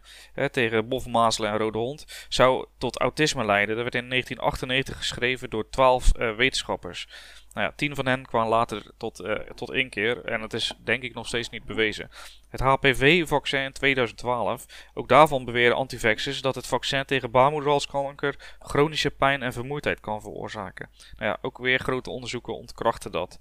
tegen 0.50 0.88
bofmazelen 0.88 1.50
en 1.50 1.58
rode 1.58 1.78
hond 1.78 2.26
zou 2.28 2.66
tot 2.78 2.98
autisme 2.98 3.44
leiden. 3.44 3.74
Dat 3.74 3.82
werd 3.82 4.04
in 4.04 4.08
1998 4.08 4.96
geschreven 4.96 5.50
door 5.50 5.70
12 5.70 6.12
wetenschappers. 6.36 7.06
Nou 7.54 7.66
ja, 7.66 7.72
tien 7.76 7.94
van 7.94 8.06
hen 8.06 8.26
kwamen 8.26 8.48
later 8.48 8.82
tot, 8.96 9.20
uh, 9.20 9.34
tot 9.34 9.72
inkeer 9.72 10.24
en 10.24 10.40
het 10.40 10.52
is 10.52 10.74
denk 10.84 11.02
ik 11.02 11.14
nog 11.14 11.26
steeds 11.26 11.48
niet 11.48 11.64
bewezen. 11.64 12.10
Het 12.48 12.60
HPV-vaccin 12.60 13.60
in 13.60 13.72
2012, 13.72 14.66
ook 14.94 15.08
daarvan 15.08 15.44
beweren 15.44 15.76
antivaxers 15.76 16.40
dat 16.40 16.54
het 16.54 16.66
vaccin 16.66 17.04
tegen 17.04 17.30
baarmoederhalskanker 17.30 18.56
chronische 18.58 19.10
pijn 19.10 19.42
en 19.42 19.52
vermoeidheid 19.52 20.00
kan 20.00 20.20
veroorzaken. 20.20 20.90
Nou 21.16 21.30
ja, 21.30 21.38
ook 21.42 21.58
weer 21.58 21.78
grote 21.78 22.10
onderzoeken 22.10 22.56
ontkrachten 22.56 23.12
dat. 23.12 23.38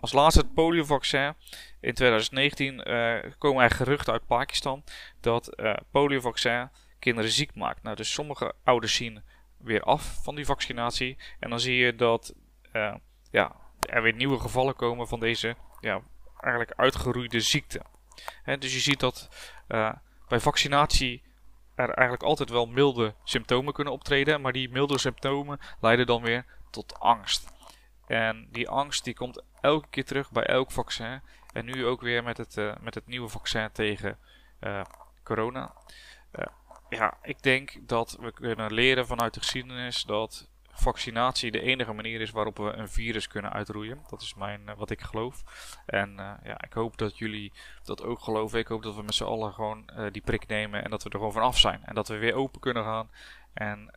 Als 0.00 0.12
laatste 0.12 0.40
het 0.40 0.54
poliovaccin. 0.54 1.34
In 1.80 1.94
2019 1.94 2.88
uh, 2.88 3.16
eh, 3.16 3.32
komen 3.38 3.64
er 3.64 3.70
geruchten 3.70 4.12
uit 4.12 4.26
Pakistan 4.26 4.84
dat 5.20 5.60
uh, 5.60 5.74
poliovaccin 5.90 6.70
kinderen 6.98 7.30
ziek 7.30 7.54
maakt. 7.54 7.82
Nou, 7.82 7.96
dus 7.96 8.12
sommige 8.12 8.52
ouders 8.64 8.94
zien 8.94 9.22
weer 9.58 9.82
af 9.82 10.22
van 10.22 10.34
die 10.34 10.44
vaccinatie. 10.44 11.16
En 11.40 11.50
dan 11.50 11.60
zie 11.60 11.76
je 11.76 11.94
dat 11.94 12.34
ja, 13.36 13.52
er 13.80 14.02
weer 14.02 14.14
nieuwe 14.14 14.38
gevallen 14.38 14.76
komen 14.76 15.08
van 15.08 15.20
deze 15.20 15.56
ja, 15.80 16.00
eigenlijk 16.40 16.72
uitgeroeide 16.76 17.40
ziekte. 17.40 17.82
dus 18.58 18.74
je 18.74 18.80
ziet 18.80 19.00
dat 19.00 19.28
uh, 19.68 19.92
bij 20.28 20.40
vaccinatie 20.40 21.22
er 21.74 21.88
eigenlijk 21.90 22.22
altijd 22.22 22.50
wel 22.50 22.66
milde 22.66 23.14
symptomen 23.24 23.72
kunnen 23.72 23.92
optreden, 23.92 24.40
maar 24.40 24.52
die 24.52 24.70
milde 24.70 24.98
symptomen 24.98 25.58
leiden 25.80 26.06
dan 26.06 26.22
weer 26.22 26.44
tot 26.70 27.00
angst. 27.00 27.52
En 28.06 28.48
die 28.52 28.68
angst 28.68 29.04
die 29.04 29.14
komt 29.14 29.42
elke 29.60 29.88
keer 29.90 30.04
terug 30.04 30.30
bij 30.30 30.44
elk 30.44 30.70
vaccin. 30.70 31.22
En 31.52 31.64
nu 31.64 31.86
ook 31.86 32.00
weer 32.00 32.22
met 32.22 32.36
het, 32.36 32.56
uh, 32.56 32.74
met 32.80 32.94
het 32.94 33.06
nieuwe 33.06 33.28
vaccin 33.28 33.72
tegen 33.72 34.18
uh, 34.60 34.80
corona. 35.22 35.74
ja, 36.88 37.18
ik 37.22 37.42
denk 37.42 37.78
dat 37.80 38.16
we 38.20 38.32
kunnen 38.32 38.72
leren 38.72 39.06
vanuit 39.06 39.34
de 39.34 39.40
geschiedenis 39.40 40.02
dat 40.02 40.48
vaccinatie 40.76 41.50
de 41.50 41.60
enige 41.60 41.92
manier 41.92 42.20
is 42.20 42.30
waarop 42.30 42.56
we 42.56 42.72
een 42.72 42.88
virus 42.88 43.28
kunnen 43.28 43.52
uitroeien. 43.52 44.00
Dat 44.08 44.22
is 44.22 44.34
mijn, 44.34 44.68
eh, 44.68 44.76
wat 44.76 44.90
ik 44.90 45.00
geloof. 45.00 45.42
En 45.86 46.10
uh, 46.10 46.32
ja, 46.44 46.62
ik 46.62 46.72
hoop 46.72 46.96
dat 46.96 47.18
jullie 47.18 47.52
dat 47.84 48.02
ook 48.02 48.20
geloven. 48.20 48.58
Ik 48.58 48.66
hoop 48.66 48.82
dat 48.82 48.94
we 48.94 49.02
met 49.02 49.14
z'n 49.14 49.24
allen 49.24 49.52
gewoon 49.52 49.90
uh, 49.98 50.06
die 50.12 50.22
prik 50.22 50.46
nemen 50.46 50.84
en 50.84 50.90
dat 50.90 51.02
we 51.02 51.08
er 51.08 51.16
gewoon 51.16 51.32
vanaf 51.32 51.58
zijn. 51.58 51.80
En 51.84 51.94
dat 51.94 52.08
we 52.08 52.16
weer 52.16 52.34
open 52.34 52.60
kunnen 52.60 52.84
gaan. 52.84 53.10
En 53.54 53.90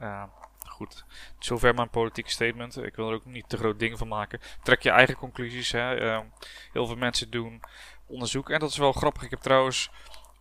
goed, 0.68 1.06
zover 1.40 1.74
mijn 1.74 1.90
politieke 1.90 2.30
statement. 2.30 2.84
Ik 2.84 2.96
wil 2.96 3.10
er 3.10 3.16
ook 3.16 3.26
niet 3.26 3.50
te 3.50 3.58
groot 3.58 3.80
ding 3.80 3.98
van 3.98 4.08
maken. 4.08 4.40
Trek 4.64 4.82
je 4.82 4.90
eigen 4.90 5.16
conclusies. 5.16 5.72
Hè. 5.72 5.96
Ehm, 5.96 6.26
heel 6.72 6.86
veel 6.86 6.96
mensen 6.96 7.30
doen 7.30 7.62
onderzoek. 8.08 8.50
En 8.50 8.60
dat 8.60 8.70
is 8.70 8.78
wel 8.78 8.92
grappig. 8.92 9.24
Ik 9.24 9.30
heb 9.30 9.40
trouwens 9.40 9.92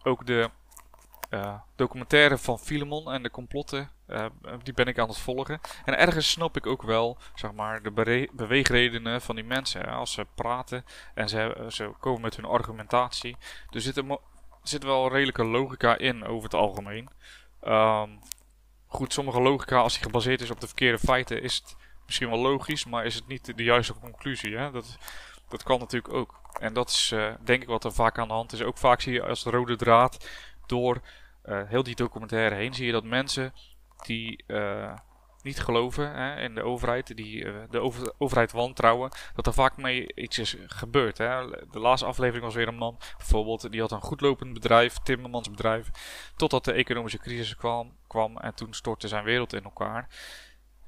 ook 0.02 0.26
de 0.26 0.50
documentaire 1.76 2.38
van 2.38 2.58
Filemon 2.58 3.12
en 3.12 3.22
de 3.22 3.30
complotten, 3.30 3.90
uh, 4.08 4.26
die 4.62 4.74
ben 4.74 4.86
ik 4.86 4.98
aan 4.98 5.08
het 5.08 5.18
volgen. 5.18 5.60
En 5.84 5.98
ergens 5.98 6.30
snap 6.30 6.56
ik 6.56 6.66
ook 6.66 6.82
wel, 6.82 7.18
zeg 7.34 7.52
maar, 7.52 7.82
de 7.82 8.28
beweegredenen 8.32 9.20
van 9.20 9.34
die 9.34 9.44
mensen. 9.44 9.88
Als 9.88 10.12
ze 10.12 10.26
praten 10.34 10.84
en 11.14 11.28
ze, 11.28 11.66
ze 11.68 11.90
komen 12.00 12.20
met 12.20 12.36
hun 12.36 12.44
argumentatie. 12.44 13.36
Er 13.70 13.80
zit, 13.80 13.96
er 13.96 14.18
zit 14.62 14.82
wel 14.84 15.12
redelijke 15.12 15.44
logica 15.44 15.98
in 15.98 16.24
over 16.24 16.44
het 16.44 16.54
algemeen. 16.54 17.08
Um, 17.62 18.18
goed, 18.86 19.12
sommige 19.12 19.40
logica, 19.40 19.78
als 19.78 19.92
die 19.92 20.02
gebaseerd 20.02 20.40
is 20.40 20.50
op 20.50 20.60
de 20.60 20.66
verkeerde 20.66 20.98
feiten, 20.98 21.42
is 21.42 21.54
het 21.54 21.76
misschien 22.06 22.30
wel 22.30 22.38
logisch, 22.38 22.84
maar 22.84 23.04
is 23.04 23.14
het 23.14 23.26
niet 23.26 23.56
de 23.56 23.64
juiste 23.64 23.94
conclusie. 23.94 24.56
Hè? 24.56 24.70
Dat, 24.70 24.98
dat 25.48 25.62
kan 25.62 25.78
natuurlijk 25.78 26.14
ook. 26.14 26.40
En 26.60 26.72
dat 26.72 26.88
is 26.88 27.14
denk 27.44 27.62
ik 27.62 27.68
wat 27.68 27.84
er 27.84 27.92
vaak 27.92 28.18
aan 28.18 28.28
de 28.28 28.34
hand 28.34 28.52
is. 28.52 28.62
Ook 28.62 28.78
vaak 28.78 29.00
zie 29.00 29.12
je 29.12 29.22
als 29.22 29.42
de 29.42 29.50
rode 29.50 29.76
draad 29.76 30.28
door 30.66 31.00
heel 31.42 31.82
die 31.82 31.94
documentaire 31.94 32.54
heen 32.54 32.74
zie 32.74 32.86
je 32.86 32.92
dat 32.92 33.04
mensen 33.04 33.54
die 34.06 34.44
uh, 34.46 34.94
niet 35.42 35.60
geloven 35.60 36.12
hè, 36.14 36.40
in 36.40 36.54
de 36.54 36.62
overheid, 36.62 37.16
die 37.16 37.44
uh, 37.44 37.54
de 37.70 37.80
over, 37.80 38.12
overheid 38.18 38.52
wantrouwen, 38.52 39.10
dat 39.34 39.46
er 39.46 39.52
vaak 39.52 39.76
mee 39.76 40.14
iets 40.14 40.38
is 40.38 40.56
gebeurd. 40.66 41.18
Hè. 41.18 41.46
De 41.70 41.78
laatste 41.78 42.06
aflevering 42.06 42.44
was 42.44 42.54
weer 42.54 42.68
een 42.68 42.76
man, 42.76 42.98
bijvoorbeeld, 43.16 43.70
die 43.70 43.80
had 43.80 43.92
een 43.92 44.00
goedlopend 44.00 44.52
bedrijf, 44.52 44.94
timmermansbedrijf, 44.94 45.90
totdat 46.36 46.64
de 46.64 46.72
economische 46.72 47.18
crisis 47.18 47.56
kwam, 47.56 47.96
kwam 48.06 48.36
en 48.36 48.54
toen 48.54 48.74
stortte 48.74 49.08
zijn 49.08 49.24
wereld 49.24 49.52
in 49.52 49.64
elkaar. 49.64 50.08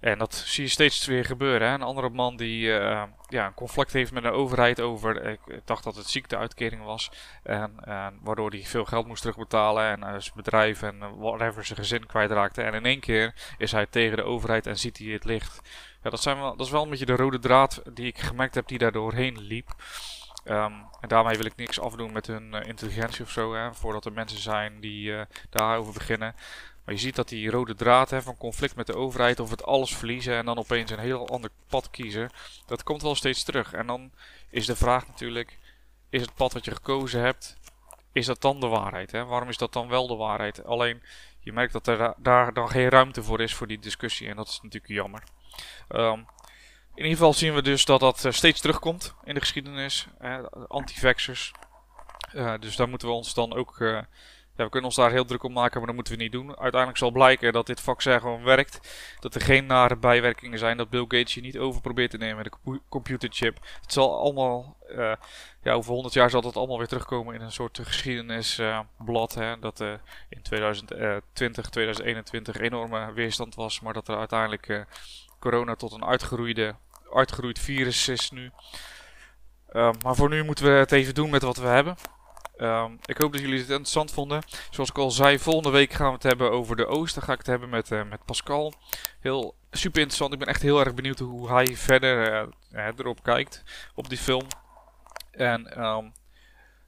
En 0.00 0.18
dat 0.18 0.34
zie 0.34 0.64
je 0.64 0.70
steeds 0.70 1.06
weer 1.06 1.24
gebeuren. 1.24 1.68
Hè? 1.68 1.74
Een 1.74 1.82
andere 1.82 2.08
man 2.08 2.36
die 2.36 2.66
uh, 2.66 3.02
ja, 3.28 3.46
een 3.46 3.54
conflict 3.54 3.92
heeft 3.92 4.12
met 4.12 4.22
de 4.22 4.30
overheid 4.30 4.80
over, 4.80 5.24
ik 5.24 5.40
dacht 5.64 5.84
dat 5.84 5.96
het 5.96 6.08
ziekteuitkering 6.08 6.84
was, 6.84 7.10
en, 7.42 7.72
en 7.84 8.18
waardoor 8.22 8.50
hij 8.50 8.64
veel 8.64 8.84
geld 8.84 9.06
moest 9.06 9.22
terugbetalen 9.22 9.90
en 9.90 10.00
uh, 10.00 10.20
zijn 10.20 10.34
bedrijf 10.34 10.82
en 10.82 11.18
whatever 11.18 11.64
zijn 11.64 11.78
gezin 11.78 12.06
kwijtraakte. 12.06 12.62
En 12.62 12.74
in 12.74 12.84
één 12.84 13.00
keer 13.00 13.34
is 13.58 13.72
hij 13.72 13.86
tegen 13.86 14.16
de 14.16 14.22
overheid 14.22 14.66
en 14.66 14.78
ziet 14.78 14.98
hij 14.98 15.06
het 15.06 15.24
licht. 15.24 15.60
Ja, 16.02 16.10
dat, 16.10 16.22
zijn 16.22 16.38
wel, 16.40 16.56
dat 16.56 16.66
is 16.66 16.72
wel 16.72 16.82
een 16.82 16.90
beetje 16.90 17.06
de 17.06 17.16
rode 17.16 17.38
draad 17.38 17.82
die 17.92 18.06
ik 18.06 18.18
gemerkt 18.18 18.54
heb 18.54 18.66
die 18.66 18.78
daar 18.78 18.92
doorheen 18.92 19.40
liep. 19.40 19.68
Um, 20.44 20.88
en 21.00 21.08
daarmee 21.08 21.36
wil 21.36 21.46
ik 21.46 21.56
niks 21.56 21.80
afdoen 21.80 22.12
met 22.12 22.26
hun 22.26 22.52
intelligentie 22.52 23.24
of 23.24 23.30
zo, 23.30 23.54
hè, 23.54 23.74
voordat 23.74 24.04
er 24.04 24.12
mensen 24.12 24.38
zijn 24.38 24.80
die 24.80 25.14
daarover 25.50 25.92
beginnen. 25.92 26.34
Maar 26.90 26.98
je 26.98 27.04
ziet 27.04 27.16
dat 27.16 27.28
die 27.28 27.50
rode 27.50 27.74
draad 27.74 28.10
hè, 28.10 28.22
van 28.22 28.36
conflict 28.36 28.76
met 28.76 28.86
de 28.86 28.96
overheid 28.96 29.40
of 29.40 29.50
het 29.50 29.64
alles 29.64 29.96
verliezen 29.96 30.34
en 30.34 30.44
dan 30.44 30.58
opeens 30.58 30.90
een 30.90 30.98
heel 30.98 31.28
ander 31.28 31.50
pad 31.68 31.90
kiezen, 31.90 32.30
dat 32.66 32.82
komt 32.82 33.02
wel 33.02 33.14
steeds 33.14 33.42
terug. 33.42 33.72
En 33.72 33.86
dan 33.86 34.10
is 34.48 34.66
de 34.66 34.76
vraag 34.76 35.06
natuurlijk, 35.06 35.58
is 36.08 36.20
het 36.20 36.34
pad 36.34 36.52
wat 36.52 36.64
je 36.64 36.70
gekozen 36.70 37.20
hebt, 37.20 37.56
is 38.12 38.26
dat 38.26 38.40
dan 38.40 38.60
de 38.60 38.66
waarheid? 38.66 39.12
Hè? 39.12 39.24
Waarom 39.24 39.48
is 39.48 39.56
dat 39.56 39.72
dan 39.72 39.88
wel 39.88 40.06
de 40.06 40.14
waarheid? 40.14 40.64
Alleen, 40.64 41.02
je 41.40 41.52
merkt 41.52 41.72
dat 41.72 41.86
er 41.86 42.14
daar 42.16 42.52
dan 42.52 42.70
geen 42.70 42.88
ruimte 42.88 43.22
voor 43.22 43.40
is 43.40 43.54
voor 43.54 43.66
die 43.66 43.78
discussie 43.78 44.28
en 44.28 44.36
dat 44.36 44.48
is 44.48 44.60
natuurlijk 44.62 44.92
jammer. 44.92 45.22
Um, 45.88 46.26
in 46.94 47.04
ieder 47.04 47.16
geval 47.16 47.32
zien 47.32 47.54
we 47.54 47.62
dus 47.62 47.84
dat 47.84 48.00
dat 48.00 48.24
uh, 48.24 48.32
steeds 48.32 48.60
terugkomt 48.60 49.14
in 49.24 49.34
de 49.34 49.40
geschiedenis. 49.40 50.06
Anti-vaxxers. 50.68 51.52
Uh, 52.34 52.54
dus 52.58 52.76
daar 52.76 52.88
moeten 52.88 53.08
we 53.08 53.14
ons 53.14 53.34
dan 53.34 53.54
ook 53.54 53.78
uh, 53.78 54.00
ja, 54.56 54.64
we 54.64 54.72
kunnen 54.72 54.88
ons 54.88 54.98
daar 54.98 55.10
heel 55.10 55.24
druk 55.24 55.42
om 55.42 55.52
maken, 55.52 55.76
maar 55.76 55.86
dat 55.86 55.94
moeten 55.94 56.16
we 56.16 56.22
niet 56.22 56.32
doen. 56.32 56.48
Uiteindelijk 56.48 56.98
zal 56.98 57.10
blijken 57.10 57.52
dat 57.52 57.66
dit 57.66 57.80
vaccin 57.80 58.20
gewoon 58.20 58.42
werkt. 58.42 58.80
Dat 59.20 59.34
er 59.34 59.40
geen 59.40 59.66
nare 59.66 59.96
bijwerkingen 59.96 60.58
zijn. 60.58 60.76
Dat 60.76 60.90
Bill 60.90 61.04
Gates 61.08 61.34
je 61.34 61.40
niet 61.40 61.58
over 61.58 61.80
probeert 61.80 62.10
te 62.10 62.16
nemen 62.16 62.36
met 62.36 62.44
de 62.44 62.80
computerchip. 62.88 63.58
Het 63.80 63.92
zal 63.92 64.18
allemaal, 64.18 64.76
uh, 64.90 65.12
ja, 65.62 65.72
over 65.72 65.92
100 65.92 66.14
jaar 66.14 66.30
zal 66.30 66.40
dat 66.40 66.56
allemaal 66.56 66.78
weer 66.78 66.86
terugkomen 66.86 67.34
in 67.34 67.40
een 67.40 67.52
soort 67.52 67.78
geschiedenisblad. 67.82 69.38
Dat 69.60 69.80
uh, 69.80 69.92
in 70.28 70.42
2020, 70.42 71.70
2021 71.70 72.56
enorme 72.56 73.12
weerstand 73.12 73.54
was. 73.54 73.80
Maar 73.80 73.92
dat 73.92 74.08
er 74.08 74.16
uiteindelijk 74.16 74.86
corona 75.38 75.74
tot 75.74 75.92
een 75.92 76.04
uitgeroeide, 76.04 76.74
uitgeroeid 77.12 77.58
virus 77.58 78.08
is 78.08 78.30
nu. 78.30 78.50
maar 79.72 80.14
voor 80.14 80.28
nu 80.28 80.44
moeten 80.44 80.64
we 80.64 80.70
het 80.70 80.92
even 80.92 81.14
doen 81.14 81.30
met 81.30 81.42
wat 81.42 81.56
we 81.56 81.66
hebben. 81.66 81.96
Um, 82.62 82.98
ik 83.04 83.18
hoop 83.18 83.32
dat 83.32 83.40
jullie 83.40 83.58
het 83.58 83.68
interessant 83.68 84.10
vonden. 84.10 84.42
Zoals 84.70 84.88
ik 84.88 84.98
al 84.98 85.10
zei, 85.10 85.38
volgende 85.38 85.70
week 85.70 85.92
gaan 85.92 86.06
we 86.06 86.12
het 86.12 86.22
hebben 86.22 86.50
over 86.50 86.76
de 86.76 86.86
Oost. 86.86 87.14
Dan 87.14 87.24
ga 87.24 87.32
ik 87.32 87.38
het 87.38 87.46
hebben 87.46 87.68
met, 87.68 87.90
uh, 87.90 88.04
met 88.04 88.24
Pascal. 88.24 88.72
Heel 89.20 89.54
super 89.70 90.00
interessant. 90.00 90.32
Ik 90.32 90.38
ben 90.38 90.48
echt 90.48 90.62
heel 90.62 90.80
erg 90.80 90.94
benieuwd 90.94 91.18
hoe 91.18 91.50
hij 91.50 91.76
verder 91.76 92.48
uh, 92.72 92.86
erop 92.96 93.22
kijkt. 93.22 93.62
Op 93.94 94.08
die 94.08 94.18
film. 94.18 94.46
En 95.30 95.84
um, 95.84 96.12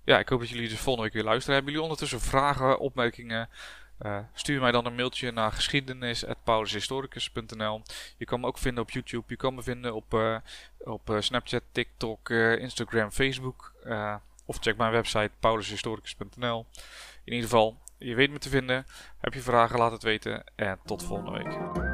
ja, 0.04 0.18
ik 0.18 0.28
hoop 0.28 0.40
dat 0.40 0.48
jullie 0.48 0.68
dus 0.68 0.78
volgende 0.78 1.08
week 1.08 1.14
weer 1.14 1.24
luisteren. 1.24 1.54
Hebben 1.54 1.72
jullie 1.72 1.88
ondertussen 1.88 2.20
vragen, 2.20 2.78
opmerkingen? 2.78 3.48
Stuur 4.34 4.60
mij 4.60 4.72
dan 4.72 4.86
een 4.86 4.94
mailtje 4.94 5.30
naar 5.30 5.52
geschiedenis.paulushistoricus.nl 5.52 7.82
Je 8.16 8.24
kan 8.24 8.40
me 8.40 8.46
ook 8.46 8.58
vinden 8.58 8.82
op 8.82 8.90
YouTube. 8.90 9.24
Je 9.26 9.36
kan 9.36 9.54
me 9.54 9.62
vinden 9.62 9.94
op, 9.94 10.40
op 10.78 11.16
Snapchat, 11.18 11.62
TikTok, 11.72 12.30
Instagram, 12.30 13.10
Facebook. 13.10 13.72
Of 14.44 14.58
check 14.60 14.76
mijn 14.76 14.92
website 14.92 15.30
paulushistoricus.nl. 15.40 16.66
In 17.24 17.32
ieder 17.32 17.48
geval, 17.48 17.78
je 17.98 18.14
weet 18.14 18.30
me 18.30 18.38
te 18.38 18.48
vinden. 18.48 18.86
Heb 19.20 19.34
je 19.34 19.40
vragen, 19.40 19.78
laat 19.78 19.92
het 19.92 20.02
weten. 20.02 20.44
En 20.54 20.78
tot 20.84 21.04
volgende 21.04 21.30
week. 21.30 21.91